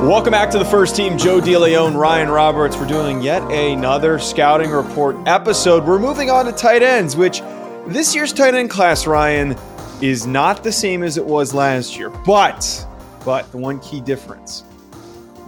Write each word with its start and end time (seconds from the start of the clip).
Welcome 0.00 0.30
back 0.30 0.48
to 0.50 0.58
the 0.58 0.64
first 0.64 0.94
team. 0.94 1.18
Joe 1.18 1.40
DeLeone, 1.40 1.94
Ryan 1.98 2.28
Roberts. 2.30 2.76
We're 2.76 2.86
doing 2.86 3.20
yet 3.20 3.42
another 3.50 4.18
scouting 4.18 4.70
report 4.70 5.16
episode. 5.26 5.84
We're 5.84 5.98
moving 5.98 6.30
on 6.30 6.46
to 6.46 6.52
tight 6.52 6.82
ends, 6.82 7.16
which 7.16 7.42
this 7.88 8.14
year's 8.14 8.32
tight 8.32 8.54
end 8.54 8.70
class, 8.70 9.06
Ryan, 9.06 9.56
is 10.00 10.26
not 10.26 10.62
the 10.62 10.70
same 10.72 11.02
as 11.02 11.16
it 11.16 11.24
was 11.24 11.52
last 11.52 11.96
year. 11.98 12.10
But, 12.10 12.86
but 13.24 13.50
the 13.50 13.58
one 13.58 13.80
key 13.80 14.00
difference, 14.00 14.62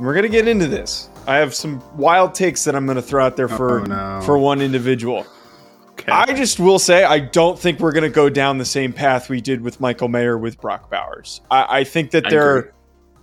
we're 0.01 0.15
gonna 0.15 0.29
get 0.29 0.49
into 0.49 0.67
this. 0.67 1.09
I 1.29 1.37
have 1.37 1.55
some 1.55 1.81
wild 1.97 2.35
takes 2.35 2.65
that 2.65 2.75
I'm 2.75 2.87
gonna 2.87 3.01
throw 3.03 3.25
out 3.25 3.37
there 3.37 3.49
for 3.49 3.81
Oh, 3.81 3.85
no. 3.85 4.21
for 4.23 4.37
one 4.37 4.61
individual. 4.61 5.27
Okay. 5.93 6.11
I 6.11 6.27
just 6.35 6.59
will 6.59 6.79
say 6.81 7.05
I 7.05 7.21
don't 7.21 7.59
think 7.59 7.79
we're 7.79 7.93
going 7.93 8.05
to 8.05 8.09
go 8.09 8.31
down 8.31 8.57
the 8.57 8.65
same 8.65 8.91
path 8.91 9.29
we 9.29 9.43
did 9.43 9.61
with 9.61 9.81
Michael 9.83 10.09
Mayer 10.09 10.39
with 10.39 10.59
Brock 10.59 10.89
Bowers. 10.89 11.43
I, 11.51 11.81
I 11.81 11.85
think 11.85 12.13
that 12.13 12.27
I 12.27 12.31
there 12.31 12.57
agree. 12.57 12.71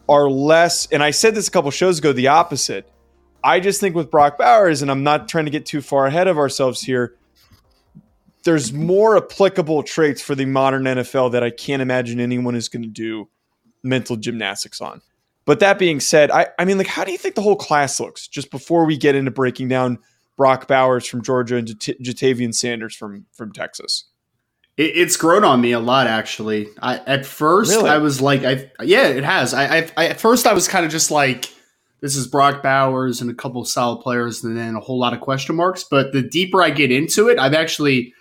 Are 0.10 0.30
less, 0.30 0.88
and 0.92 1.04
I 1.04 1.12
said 1.12 1.36
this 1.36 1.48
a 1.48 1.52
couple 1.52 1.70
shows 1.72 2.00
ago, 2.00 2.14
the 2.14 2.28
opposite. 2.28 2.90
I 3.44 3.60
just 3.60 3.80
think 3.80 3.96
with 3.96 4.10
Brock 4.10 4.38
Bowers, 4.38 4.82
and 4.82 4.90
I'm 4.90 5.04
not 5.04 5.28
trying 5.28 5.46
to 5.46 5.52
get 5.52 5.66
too 5.66 5.82
far 5.82 6.08
ahead 6.08 6.28
of 6.28 6.38
ourselves 6.38 6.82
here, 6.82 7.16
there's 8.44 8.72
more 8.72 9.18
applicable 9.18 9.84
traits 9.84 10.22
for 10.22 10.34
the 10.34 10.46
modern 10.46 10.84
NFL 10.84 11.34
that 11.34 11.44
I 11.44 11.50
can't 11.50 11.82
imagine 11.82 12.20
anyone 12.20 12.56
is 12.56 12.70
going 12.70 12.84
to 12.84 12.90
do 12.90 13.28
mental 13.84 14.16
gymnastics 14.16 14.80
on. 14.80 15.02
But 15.46 15.60
that 15.62 15.80
being 15.80 16.00
said, 16.00 16.32
I, 16.32 16.48
I 16.60 16.66
mean, 16.66 16.78
like, 16.78 16.88
how 16.88 17.04
do 17.04 17.12
you 17.12 17.18
think 17.18 17.36
the 17.36 17.42
whole 17.42 17.56
class 17.56 18.00
looks 18.00 18.28
just 18.28 18.52
before 18.52 18.86
we 18.86 18.98
get 18.98 19.16
into 19.16 19.32
breaking 19.32 19.70
down 19.70 20.00
Brock 20.36 20.68
Bowers 20.68 21.08
from 21.08 21.24
Georgia 21.24 21.56
and 21.56 21.68
Ja'Tavion 21.68 22.54
Sanders 22.54 22.96
from 22.96 23.26
from 23.34 23.54
Texas? 23.54 24.06
It, 24.78 24.96
it's 24.96 25.18
grown 25.18 25.44
on 25.44 25.60
me 25.60 25.72
a 25.74 25.80
lot, 25.80 26.08
actually. 26.08 26.70
I 26.82 26.98
at 27.00 27.26
first 27.26 27.72
Really? 27.72 27.90
I 27.90 27.98
was 27.98 28.22
like, 28.22 28.44
I 28.44 28.72
yeah, 28.82 29.08
it 29.08 29.24
has. 29.24 29.54
I, 29.54 29.80
I, 29.80 29.92
I 29.98 30.08
at 30.08 30.20
first 30.20 30.48
I 30.48 30.54
was 30.54 30.68
kind 30.68 30.86
of 30.86 30.92
just 30.92 31.12
like, 31.12 31.54
this 32.00 32.16
is 32.16 32.28
Brock 32.28 32.62
Bowers 32.62 33.22
and 33.22 33.32
a 33.32 33.34
couple 33.34 33.60
of 33.60 33.68
solid 33.68 34.02
players, 34.02 34.44
and 34.44 34.56
then 34.56 34.76
a 34.76 34.80
whole 34.80 35.00
lot 35.00 35.14
of 35.14 35.20
question 35.20 35.56
marks. 35.56 35.84
But 35.84 36.14
the 36.14 36.22
deeper 36.22 36.62
I 36.62 36.70
get 36.70 36.92
into 36.92 37.28
it, 37.28 37.40
I've 37.40 37.56
actually, 37.56 38.14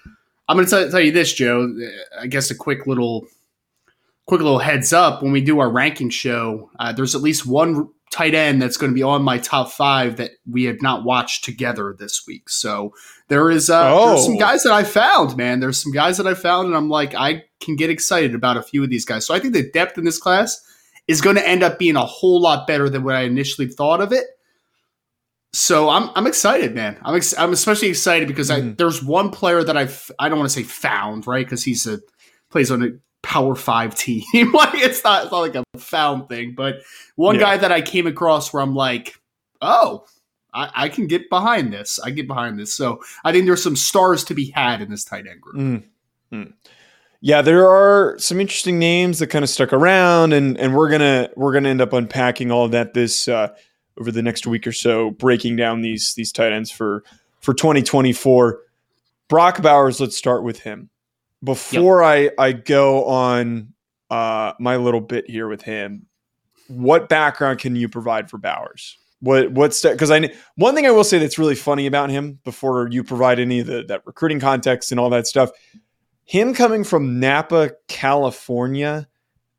I'm 0.49 0.57
going 0.57 0.67
to 0.67 0.71
tell, 0.71 0.91
tell 0.91 1.01
you 1.01 1.13
this, 1.13 1.35
Joe. 1.35 1.77
I 2.19 2.27
guess 2.27 2.51
a 2.51 2.55
quick 2.55 2.87
little, 2.87 3.27
quick 4.25 4.41
little 4.41 4.61
heads 4.61 4.95
up 4.95 5.23
when 5.23 5.31
we 5.31 5.43
do 5.43 5.61
our 5.61 5.71
ranking 5.71 6.09
show. 6.09 6.71
Uh, 6.79 6.93
there's 6.93 7.15
at 7.15 7.21
least 7.21 7.47
one 7.47 7.91
tight 8.11 8.35
end 8.35 8.63
that's 8.63 8.77
going 8.77 8.91
to 8.91 8.95
be 8.95 9.03
on 9.03 9.23
my 9.23 9.37
top 9.39 9.71
five 9.71 10.17
that 10.17 10.31
we 10.49 10.65
have 10.65 10.81
not 10.81 11.05
watched 11.05 11.45
together 11.45 11.95
this 11.99 12.25
week. 12.27 12.49
So 12.49 12.95
there 13.29 13.51
is 13.51 13.69
uh, 13.69 14.07
there's 14.07 14.25
some 14.25 14.37
Oh. 14.37 14.39
guys 14.39 14.63
that 14.63 14.73
I 14.73 14.85
found, 14.85 15.37
man. 15.37 15.61
There's 15.61 15.83
some 15.83 15.93
guys 15.93 16.17
that 16.19 16.27
I 16.27 16.35
found, 16.35 16.69
and 16.69 16.77
I'm 16.77 16.89
like, 16.89 17.15
I 17.15 17.45
can 17.61 17.77
get 17.77 17.91
excited 17.91 18.35
about 18.35 18.57
a 18.57 18.63
few 18.63 18.83
of 18.85 18.91
these 18.91 19.05
guys. 19.05 19.27
So 19.27 19.35
I 19.35 19.39
think 19.41 19.53
the 19.55 19.71
depth 19.71 19.99
in 19.99 20.05
this 20.05 20.19
class 20.19 20.63
is 21.09 21.21
going 21.21 21.37
to 21.37 21.47
end 21.49 21.63
up 21.63 21.79
being 21.79 21.97
a 21.97 22.05
whole 22.07 22.41
lot 22.41 22.67
better 22.67 22.89
than 22.89 23.03
what 23.05 23.15
I 23.17 23.23
initially 23.23 23.67
thought 23.69 24.01
of 24.01 24.13
it. 24.13 24.25
So 25.53 25.89
I'm 25.89 26.11
I'm 26.15 26.27
excited, 26.27 26.75
man. 26.75 26.99
I'm 27.03 27.15
ex- 27.17 27.37
I'm 27.39 27.53
especially 27.53 27.89
excited 27.89 28.29
because 28.29 28.51
I, 28.51 28.61
Mhm. 28.61 28.77
there's 28.77 29.03
one 29.03 29.31
player 29.31 29.65
that 29.65 29.77
I've 29.77 30.11
I 30.19 30.29
don't 30.29 30.39
want 30.39 30.51
to 30.51 30.55
say 30.55 30.63
found 30.65 31.27
right 31.27 31.47
because 31.47 31.65
he's 31.65 31.87
a 31.87 32.01
plays 32.51 32.71
on 32.71 32.83
a 32.83 32.89
Power 33.27 33.57
Five 33.57 33.95
team. 33.97 34.23
like 34.53 34.75
it's 34.75 35.03
not 35.03 35.25
it's 35.25 35.33
not 35.33 35.41
like 35.41 35.57
a 35.57 35.65
found 35.79 36.29
thing, 36.29 36.55
but 36.57 36.77
one 37.17 37.35
Yeah. 37.35 37.41
guy 37.41 37.57
that 37.57 37.73
I 37.73 37.81
came 37.83 38.07
across 38.07 38.53
where 38.53 38.63
I'm 38.63 38.75
like, 38.77 39.17
oh, 39.61 40.05
I, 40.55 40.71
I 40.75 40.89
can 40.89 41.09
get 41.09 41.29
behind 41.29 41.73
this. 41.73 41.99
I 41.99 42.11
get 42.11 42.29
behind 42.29 42.59
this. 42.59 42.73
So 42.73 43.01
I 43.25 43.33
think 43.33 43.47
there's 43.47 43.63
some 43.63 43.75
stars 43.77 44.23
to 44.25 44.35
be 44.35 44.51
had 44.53 44.81
in 44.81 44.91
this 44.91 45.05
tight 45.05 45.27
end 45.27 45.41
group. 45.41 45.57
Mm, 45.57 45.83
mm. 46.33 46.53
Yeah, 47.21 47.43
there 47.43 47.69
are 47.69 48.17
some 48.19 48.41
interesting 48.41 48.79
names 48.79 49.19
that 49.19 49.27
kind 49.27 49.43
of 49.43 49.49
stuck 49.49 49.73
around, 49.73 50.33
and 50.33 50.57
and 50.59 50.75
we're 50.77 50.89
gonna 50.89 51.29
we're 51.35 51.53
gonna 51.53 51.69
end 51.71 51.81
up 51.81 51.93
unpacking 51.93 52.53
all 52.53 52.65
of 52.67 52.71
that 52.71 52.95
this 52.95 53.27
uh, 53.27 53.49
over 53.99 54.13
the 54.13 54.23
next 54.23 54.47
week 54.47 54.67
or 54.67 54.73
so, 54.73 55.11
breaking 55.11 55.57
down 55.57 55.81
these 55.83 56.15
these 56.15 56.31
tight 56.31 56.53
ends 56.53 56.71
for 56.71 57.03
for 57.41 57.55
2024. 57.55 58.61
Brock 59.29 59.61
Bowers, 59.63 59.99
let's 60.01 60.17
start 60.17 60.45
with 60.45 60.61
him. 60.61 60.91
Before 61.47 62.03
I 62.03 62.31
I 62.39 62.53
go 62.53 63.05
on 63.05 63.73
uh, 64.11 64.53
my 64.61 64.77
little 64.77 65.01
bit 65.01 65.31
here 65.31 65.49
with 65.49 65.63
him, 65.63 66.07
what 66.69 67.09
background 67.09 67.61
can 67.61 67.77
you 67.77 67.89
provide 67.89 68.29
for 68.29 68.37
Bowers? 68.39 68.99
What 69.21 69.53
what's 69.53 69.83
because 69.83 70.11
I 70.11 70.31
one 70.57 70.75
thing 70.75 70.87
I 70.87 70.91
will 70.91 71.05
say 71.05 71.19
that's 71.19 71.39
really 71.39 71.55
funny 71.55 71.87
about 71.87 72.11
him 72.11 72.39
before 72.45 72.89
you 72.91 73.03
provide 73.03 73.39
any 73.39 73.61
of 73.61 73.67
the 73.67 73.85
that 73.89 74.03
recruiting 74.05 74.41
context 74.41 74.91
and 74.91 75.01
all 75.01 75.09
that 75.11 75.27
stuff 75.27 75.51
him 76.27 76.55
coming 76.55 76.83
from 76.85 77.21
Napa, 77.21 77.71
California, 77.89 79.09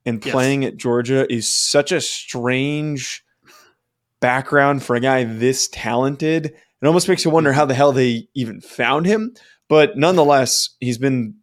and 0.06 0.24
Yes. 0.24 0.32
playing 0.34 0.66
at 0.66 0.78
Georgia 0.78 1.32
is 1.34 1.48
such 1.48 1.92
a 1.94 2.02
strange 2.02 3.24
background 4.20 4.84
for 4.84 4.96
a 4.96 5.00
guy 5.00 5.24
this 5.24 5.70
talented. 5.70 6.48
It 6.48 6.86
almost 6.86 7.08
makes 7.08 7.24
you 7.26 7.32
wonder 7.32 7.54
how 7.54 7.66
the 7.66 7.74
hell 7.74 7.94
they 7.94 8.28
even 8.36 8.62
found 8.62 9.06
him. 9.06 9.34
But 9.70 9.98
nonetheless, 9.98 10.70
he's 10.80 10.98
been 10.98 11.36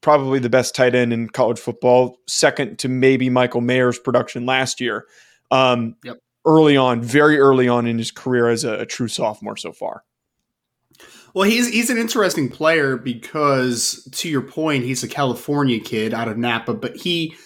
probably 0.00 0.38
the 0.38 0.50
best 0.50 0.74
tight 0.74 0.94
end 0.94 1.12
in 1.12 1.28
college 1.28 1.58
football, 1.58 2.18
second 2.26 2.78
to 2.80 2.88
maybe 2.88 3.30
Michael 3.30 3.60
Mayer's 3.60 3.98
production 3.98 4.46
last 4.46 4.80
year. 4.80 5.06
Um, 5.50 5.96
Yep. 6.04 6.18
Early 6.46 6.74
on, 6.74 7.02
very 7.02 7.38
early 7.38 7.68
on 7.68 7.86
in 7.86 7.98
his 7.98 8.10
career 8.10 8.48
as 8.48 8.64
a, 8.64 8.80
a 8.80 8.86
true 8.86 9.08
sophomore 9.08 9.58
so 9.58 9.72
far. 9.72 10.04
Well, 11.34 11.48
he's 11.48 11.68
he's 11.68 11.90
an 11.90 11.98
interesting 11.98 12.48
player 12.48 12.96
because, 12.96 14.08
to 14.12 14.28
your 14.28 14.40
point, 14.40 14.84
he's 14.84 15.02
a 15.02 15.08
California 15.08 15.78
kid 15.78 16.14
out 16.14 16.28
of 16.28 16.38
Napa. 16.38 16.72
But 16.74 16.96
he, 16.96 17.36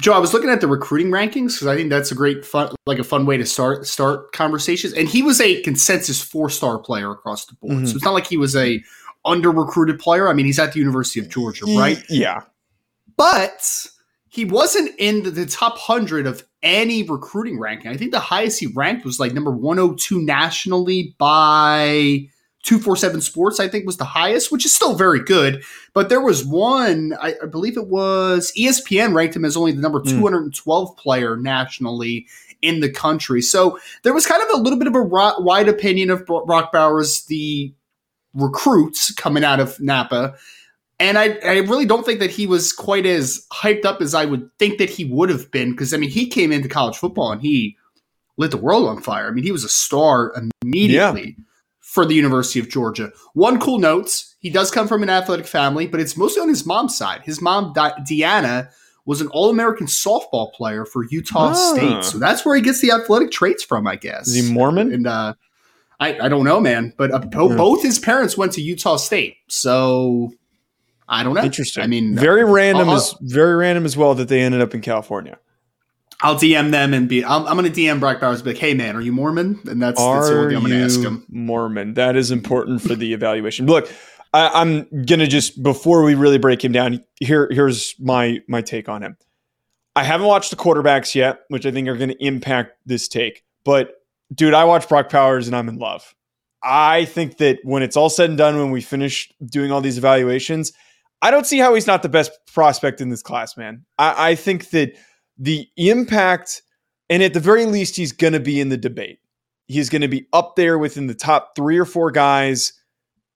Joe, 0.00 0.14
I 0.14 0.18
was 0.18 0.34
looking 0.34 0.50
at 0.50 0.60
the 0.60 0.66
recruiting 0.66 1.12
rankings 1.12 1.54
because 1.54 1.68
I 1.68 1.76
think 1.76 1.90
that's 1.90 2.10
a 2.10 2.14
great 2.16 2.44
fun, 2.44 2.74
like 2.86 2.98
a 2.98 3.04
fun 3.04 3.24
way 3.24 3.36
to 3.36 3.46
start 3.46 3.86
start 3.86 4.32
conversations. 4.32 4.92
And 4.92 5.08
he 5.08 5.22
was 5.22 5.40
a 5.40 5.62
consensus 5.62 6.20
four 6.20 6.50
star 6.50 6.78
player 6.78 7.12
across 7.12 7.46
the 7.46 7.54
board. 7.54 7.84
Mhm. 7.84 7.88
So 7.88 7.94
it's 7.94 8.04
not 8.04 8.14
like 8.14 8.26
he 8.26 8.36
was 8.36 8.56
a 8.56 8.82
under 9.24 9.50
recruited 9.50 9.98
player. 9.98 10.28
I 10.28 10.32
mean, 10.32 10.46
he's 10.46 10.58
at 10.58 10.72
the 10.72 10.78
University 10.80 11.20
of 11.20 11.28
Georgia, 11.28 11.64
right? 11.66 12.02
Yeah. 12.08 12.42
but 13.16 13.86
he 14.28 14.44
wasn't 14.44 14.90
in 14.98 15.22
the, 15.22 15.30
the 15.30 15.46
top 15.46 15.74
100 15.74 16.26
of 16.26 16.44
any 16.62 17.02
recruiting 17.04 17.58
ranking. 17.60 17.90
I 17.90 17.96
think 17.96 18.10
the 18.10 18.18
highest 18.18 18.58
he 18.58 18.66
ranked 18.66 19.04
was 19.04 19.20
like 19.20 19.32
number 19.32 19.52
102 19.52 20.20
nationally 20.20 21.14
by 21.18 22.26
247 22.64 23.20
Sports, 23.20 23.60
I 23.60 23.68
think 23.68 23.86
was 23.86 23.98
the 23.98 24.04
highest, 24.04 24.50
which 24.50 24.64
is 24.64 24.74
still 24.74 24.94
very 24.96 25.20
good. 25.22 25.62
But 25.92 26.08
there 26.08 26.20
was 26.20 26.44
one, 26.44 27.14
I, 27.20 27.34
I 27.42 27.46
believe 27.46 27.76
it 27.76 27.86
was 27.88 28.52
ESPN 28.58 29.14
ranked 29.14 29.36
him 29.36 29.44
as 29.44 29.56
only 29.56 29.72
the 29.72 29.80
number 29.82 30.00
Mm. 30.00 30.10
212 30.18 30.96
player 30.96 31.36
nationally 31.36 32.26
in 32.62 32.80
the 32.80 32.90
country. 32.90 33.40
So 33.42 33.78
there 34.02 34.14
was 34.14 34.26
kind 34.26 34.42
of 34.42 34.48
a 34.58 34.62
little 34.62 34.78
bit 34.78 34.88
of 34.88 34.96
a 34.96 35.02
wide 35.02 35.68
opinion 35.68 36.10
of 36.10 36.24
Bro- 36.26 36.46
Brock 36.46 36.72
Bowers, 36.72 37.24
the 37.26 37.72
recruits 38.34 39.12
coming 39.14 39.44
out 39.44 39.60
of 39.60 39.80
Napa. 39.80 40.34
And 41.00 41.18
I, 41.18 41.38
I 41.44 41.58
really 41.58 41.86
don't 41.86 42.06
think 42.06 42.20
that 42.20 42.30
he 42.30 42.46
was 42.46 42.72
quite 42.72 43.04
as 43.06 43.46
hyped 43.52 43.84
up 43.84 44.00
as 44.00 44.14
I 44.14 44.24
would 44.24 44.48
think 44.58 44.78
that 44.78 44.90
he 44.90 45.04
would 45.04 45.28
have 45.28 45.50
been. 45.50 45.72
Because, 45.72 45.92
I 45.92 45.96
mean, 45.96 46.10
he 46.10 46.28
came 46.28 46.52
into 46.52 46.68
college 46.68 46.96
football 46.96 47.32
and 47.32 47.40
he 47.40 47.76
lit 48.36 48.50
the 48.52 48.56
world 48.56 48.86
on 48.88 49.00
fire. 49.02 49.28
I 49.28 49.30
mean, 49.32 49.44
he 49.44 49.52
was 49.52 49.64
a 49.64 49.68
star 49.68 50.32
immediately 50.64 51.36
for 51.80 52.04
the 52.06 52.14
University 52.14 52.60
of 52.60 52.68
Georgia. 52.68 53.10
One 53.34 53.60
cool 53.60 53.78
note 53.78 54.24
he 54.38 54.50
does 54.50 54.70
come 54.70 54.86
from 54.88 55.02
an 55.02 55.10
athletic 55.10 55.46
family, 55.46 55.86
but 55.86 56.00
it's 56.00 56.16
mostly 56.16 56.42
on 56.42 56.48
his 56.48 56.64
mom's 56.66 56.96
side. 56.96 57.22
His 57.22 57.40
mom, 57.40 57.72
Deanna, 57.74 58.68
was 59.06 59.20
an 59.20 59.28
All 59.28 59.50
American 59.50 59.86
softball 59.86 60.52
player 60.52 60.84
for 60.84 61.04
Utah 61.10 61.50
Ah. 61.50 61.74
State. 61.74 62.04
So 62.04 62.18
that's 62.18 62.44
where 62.44 62.56
he 62.56 62.62
gets 62.62 62.80
the 62.80 62.90
athletic 62.92 63.30
traits 63.30 63.62
from, 63.62 63.86
I 63.86 63.96
guess. 63.96 64.28
Is 64.28 64.46
he 64.46 64.52
Mormon? 64.52 64.92
And 64.92 65.06
uh, 65.06 65.34
I, 66.00 66.18
I 66.20 66.28
don't 66.28 66.44
know, 66.44 66.60
man. 66.60 66.92
But 66.96 67.12
uh, 67.12 67.18
bo- 67.20 67.50
Yeah. 67.50 67.56
both 67.56 67.82
his 67.82 67.98
parents 67.98 68.36
went 68.36 68.52
to 68.52 68.60
Utah 68.60 68.96
State. 68.96 69.36
So 69.48 70.32
I 71.08 71.22
don't 71.22 71.34
know. 71.34 71.42
Interesting. 71.44 71.82
I 71.82 71.86
mean, 71.86 72.16
very 72.16 72.44
random 72.44 72.88
I'll- 72.88 72.96
as 72.96 73.14
very 73.20 73.54
random 73.56 73.84
as 73.84 73.96
well 73.96 74.14
that 74.14 74.28
they 74.28 74.40
ended 74.40 74.60
up 74.60 74.74
in 74.74 74.80
California. 74.80 75.38
I'll 76.20 76.36
DM 76.36 76.70
them 76.70 76.94
and 76.94 77.08
be. 77.08 77.24
I'm, 77.24 77.44
I'm 77.46 77.56
going 77.58 77.70
to 77.70 77.80
DM 77.80 78.00
Brock 78.00 78.20
Bowers. 78.20 78.40
Be 78.40 78.50
like, 78.50 78.58
hey 78.58 78.72
man, 78.72 78.96
are 78.96 79.00
you 79.00 79.12
Mormon? 79.12 79.60
And 79.68 79.82
that's, 79.82 80.00
that's 80.00 80.28
the 80.28 80.34
Are 80.34 80.38
only 80.38 80.48
thing 80.48 80.56
I'm 80.56 80.62
going 80.70 80.78
to 80.78 80.84
ask 80.84 81.00
him. 81.00 81.26
Mormon? 81.28 81.94
That 81.94 82.16
is 82.16 82.30
important 82.30 82.80
for 82.80 82.94
the 82.94 83.12
evaluation. 83.12 83.66
Look, 83.66 83.92
I, 84.32 84.48
I'm 84.62 85.04
gonna 85.04 85.26
just 85.26 85.62
before 85.62 86.02
we 86.02 86.14
really 86.14 86.38
break 86.38 86.64
him 86.64 86.72
down. 86.72 87.04
Here, 87.20 87.48
here's 87.50 87.94
my 88.00 88.38
my 88.48 88.62
take 88.62 88.88
on 88.88 89.02
him. 89.02 89.16
I 89.96 90.02
haven't 90.04 90.26
watched 90.26 90.50
the 90.50 90.56
quarterbacks 90.56 91.14
yet, 91.14 91.40
which 91.48 91.66
I 91.66 91.70
think 91.72 91.88
are 91.88 91.96
going 91.96 92.10
to 92.10 92.24
impact 92.24 92.78
this 92.86 93.06
take. 93.06 93.44
But 93.64 93.92
dude, 94.34 94.54
I 94.54 94.64
watch 94.64 94.88
Brock 94.88 95.10
Bowers 95.10 95.46
and 95.46 95.56
I'm 95.56 95.68
in 95.68 95.78
love. 95.78 96.14
I 96.62 97.04
think 97.04 97.38
that 97.38 97.58
when 97.62 97.82
it's 97.82 97.96
all 97.96 98.08
said 98.08 98.30
and 98.30 98.38
done, 98.38 98.56
when 98.56 98.70
we 98.70 98.80
finish 98.80 99.30
doing 99.44 99.70
all 99.70 99.80
these 99.80 99.98
evaluations, 99.98 100.72
I 101.20 101.30
don't 101.30 101.46
see 101.46 101.58
how 101.58 101.74
he's 101.74 101.86
not 101.86 102.02
the 102.02 102.08
best 102.08 102.32
prospect 102.52 103.00
in 103.00 103.10
this 103.10 103.22
class, 103.22 103.56
man. 103.56 103.84
I, 103.98 104.30
I 104.30 104.34
think 104.34 104.70
that 104.70 104.96
the 105.38 105.68
impact, 105.76 106.62
and 107.10 107.22
at 107.22 107.34
the 107.34 107.40
very 107.40 107.66
least, 107.66 107.96
he's 107.96 108.12
going 108.12 108.32
to 108.32 108.40
be 108.40 108.60
in 108.60 108.70
the 108.70 108.76
debate. 108.76 109.18
He's 109.66 109.90
going 109.90 110.02
to 110.02 110.08
be 110.08 110.26
up 110.32 110.56
there 110.56 110.78
within 110.78 111.06
the 111.06 111.14
top 111.14 111.54
three 111.56 111.78
or 111.78 111.84
four 111.84 112.10
guys 112.10 112.72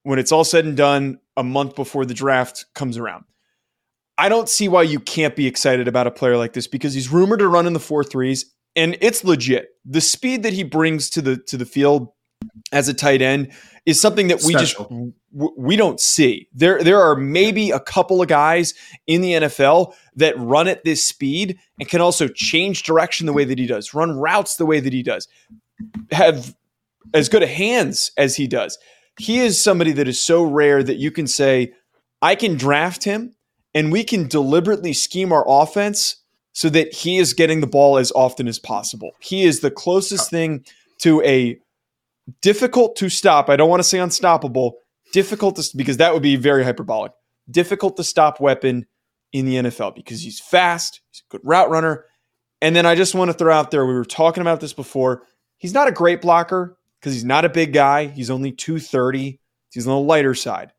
when 0.03 0.19
it's 0.19 0.33
all 0.33 0.45
said 0.45 0.65
and 0.65 0.77
done 0.77 1.19
a 1.37 1.43
month 1.43 1.75
before 1.75 2.05
the 2.05 2.15
draft 2.15 2.67
comes 2.75 2.97
around. 2.97 3.25
I 4.17 4.29
don't 4.29 4.49
see 4.49 4.69
why 4.69 4.83
you 4.83 5.01
can't 5.01 5.37
be 5.37 5.47
excited 5.47 5.87
about 5.87 6.07
a 6.07 6.11
player 6.11 6.37
like 6.37 6.53
this 6.53 6.67
because 6.67 6.93
he's 6.93 7.11
rumored 7.11 7.39
to 7.39 7.49
run 7.49 7.67
in 7.67 7.73
the 7.73 7.81
four 7.81 8.03
threes, 8.03 8.53
and 8.79 8.97
it's 9.01 9.25
legit. 9.25 9.71
The 9.85 10.01
speed 10.01 10.45
that 10.45 10.53
he 10.53 10.63
brings 10.63 11.11
to 11.11 11.21
the 11.21 11.37
to 11.49 11.57
the 11.57 11.67
field 11.67 12.13
as 12.73 12.89
a 12.89 12.95
tight 12.95 13.21
end 13.21 13.53
is 13.85 14.01
something 14.01 14.29
that 14.29 14.43
we 14.45 14.53
Special. 14.53 14.85
just 14.85 14.89
w- 14.89 15.55
we 15.57 15.77
don't 15.77 15.99
see. 15.99 16.49
There 16.55 16.83
there 16.83 17.01
are 17.01 17.17
maybe 17.17 17.73
a 17.73 17.81
couple 17.81 18.23
of 18.23 18.29
guys 18.29 18.75
in 19.07 19.21
the 19.21 19.33
NFL 19.33 19.95
that 20.15 20.39
run 20.39 20.69
at 20.69 20.85
this 20.85 21.05
speed 21.05 21.59
and 21.81 21.89
can 21.89 22.01
also 22.01 22.29
change 22.29 22.85
direction 22.85 23.27
the 23.27 23.33
way 23.33 23.45
that 23.45 23.59
he 23.59 23.67
does, 23.67 23.93
run 23.93 24.13
routes 24.13 24.57
the 24.57 24.67
way 24.67 24.79
that 24.79 24.93
he 24.93 25.03
does, 25.03 25.27
have 26.13 26.55
as 27.13 27.29
good 27.29 27.43
a 27.43 27.47
hands 27.47 28.13
as 28.17 28.37
he 28.37 28.47
does. 28.47 28.79
He 29.19 29.41
is 29.41 29.61
somebody 29.61 29.91
that 29.93 30.07
is 30.07 30.21
so 30.21 30.45
rare 30.45 30.85
that 30.85 30.99
you 30.99 31.11
can 31.11 31.27
say 31.27 31.73
I 32.23 32.37
can 32.37 32.57
draft 32.57 33.03
him 33.03 33.35
and 33.75 33.91
we 33.91 34.05
can 34.05 34.29
deliberately 34.29 34.93
scheme 34.93 35.33
our 35.33 35.45
offense 35.49 36.18
so 36.59 36.69
that 36.69 36.93
he 36.93 37.19
is 37.19 37.35
getting 37.35 37.61
the 37.61 37.69
ball 37.69 37.99
as 37.99 38.11
often 38.17 38.49
as 38.49 38.59
possible. 38.59 39.13
He 39.21 39.45
is 39.45 39.61
the 39.61 39.71
closest 39.71 40.25
oh. 40.25 40.37
thing 40.37 40.65
to 40.99 41.23
a 41.23 41.57
difficult 42.43 42.97
to 42.97 43.09
stop. 43.09 43.49
I 43.49 43.55
don't 43.55 43.71
want 43.71 43.79
to 43.79 43.89
say 43.89 44.01
unstoppable. 44.01 44.75
Difficult 45.13 45.55
to 45.55 45.77
because 45.77 45.99
that 45.99 46.13
would 46.13 46.23
be 46.23 46.35
very 46.35 46.65
hyperbolic. 46.65 47.13
Difficult 47.49 47.97
to 47.97 48.03
stop 48.03 48.41
weapon 48.41 48.87
in 49.33 49.47
the 49.47 49.55
NFL 49.55 49.95
because 49.95 50.21
he's 50.21 50.41
fast, 50.41 51.01
he's 51.13 51.23
a 51.31 51.31
good 51.31 51.43
route 51.45 51.71
runner. 51.71 52.07
And 52.61 52.75
then 52.75 52.87
I 52.87 52.97
just 52.97 53.15
want 53.15 53.31
to 53.31 53.39
throw 53.39 53.55
out 53.55 53.71
there 53.71 53.87
we 53.87 53.95
were 53.95 54.05
talking 54.05 54.41
about 54.41 54.59
this 54.59 54.73
before. 54.73 55.23
He's 55.59 55.75
not 55.75 55.87
a 55.87 55.93
great 55.93 56.21
blocker 56.21 56.77
because 57.01 57.15
he's 57.15 57.25
not 57.25 57.45
a 57.45 57.49
big 57.49 57.73
guy. 57.73 58.07
He's 58.07 58.31
only 58.31 58.51
230. 58.51 59.39
He's 59.73 59.87
on 59.87 59.95
the 59.95 60.01
lighter 60.01 60.35
side. 60.35 60.73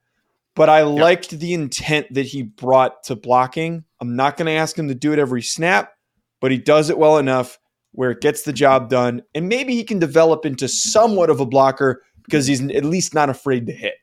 But 0.60 0.68
I 0.68 0.82
liked 0.82 1.30
the 1.30 1.54
intent 1.54 2.14
that 2.16 2.26
he 2.26 2.42
brought 2.42 3.04
to 3.04 3.16
blocking. 3.16 3.86
I'm 4.02 4.18
not 4.18 4.36
going 4.36 4.48
to 4.48 4.52
ask 4.52 4.78
him 4.78 4.90
to 4.90 4.94
do 4.94 5.14
it 5.14 5.18
every 5.18 5.42
snap, 5.42 5.94
but 6.42 6.52
he 6.52 6.58
does 6.58 6.90
it 6.90 6.98
well 6.98 7.18
enough 7.18 7.58
where 7.94 8.12
it 8.12 8.20
gets 8.20 8.42
the 8.42 8.52
job 8.52 8.90
done. 8.90 9.22
And 9.34 9.48
maybe 9.48 9.74
he 9.74 9.86
can 9.86 10.00
develop 10.00 10.46
into 10.46 10.68
somewhat 10.68 11.30
of 11.30 11.40
a 11.40 11.46
blocker 11.46 12.04
because 12.26 12.46
he's 12.46 12.62
at 12.62 12.84
least 12.84 13.14
not 13.14 13.30
afraid 13.30 13.68
to 13.68 13.72
hit. 13.72 13.94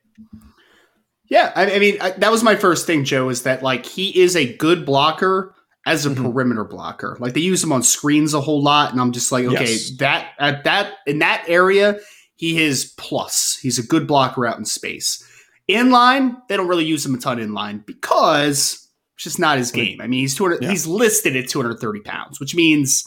Yeah, 1.29 1.51
I, 1.55 1.75
I 1.75 1.77
mean 1.77 2.01
I, 2.01 2.09
that 2.13 2.31
was 2.31 2.41
my 2.41 2.55
first 2.55 2.87
thing, 2.87 3.03
Joe. 3.03 3.29
Is 3.29 3.43
that 3.43 3.61
like 3.61 3.85
he 3.85 4.19
is 4.19 4.35
a 4.35 4.57
good 4.57 4.83
blocker 4.83 5.53
as 5.85 6.07
a 6.07 6.09
mm-hmm. 6.09 6.23
perimeter 6.25 6.63
blocker. 6.63 7.17
Like 7.19 7.35
they 7.35 7.39
use 7.39 7.63
him 7.63 7.71
on 7.71 7.83
screens 7.83 8.33
a 8.33 8.41
whole 8.41 8.63
lot, 8.63 8.91
and 8.91 8.99
I'm 8.99 9.11
just 9.11 9.31
like, 9.31 9.45
okay, 9.45 9.73
yes. 9.73 9.91
that 9.99 10.31
at 10.39 10.63
that 10.63 10.95
in 11.05 11.19
that 11.19 11.45
area, 11.47 11.99
he 12.35 12.63
is 12.63 12.95
plus. 12.97 13.59
He's 13.61 13.77
a 13.77 13.85
good 13.85 14.07
blocker 14.07 14.47
out 14.47 14.57
in 14.57 14.65
space. 14.65 15.23
In 15.67 15.91
line, 15.91 16.37
they 16.47 16.55
don't 16.55 16.67
really 16.67 16.85
use 16.85 17.05
him 17.05 17.13
a 17.13 17.17
ton 17.17 17.39
in 17.39 17.53
line 17.53 17.83
because 17.85 18.87
it's 19.15 19.23
just 19.23 19.39
not 19.39 19.57
his 19.57 19.71
game. 19.71 19.99
I 19.99 20.07
mean, 20.07 20.21
he's 20.21 20.35
200, 20.35 20.61
yeah. 20.61 20.69
he's 20.69 20.87
listed 20.87 21.35
at 21.35 21.49
230 21.49 21.99
pounds, 22.01 22.39
which 22.39 22.55
means 22.55 23.03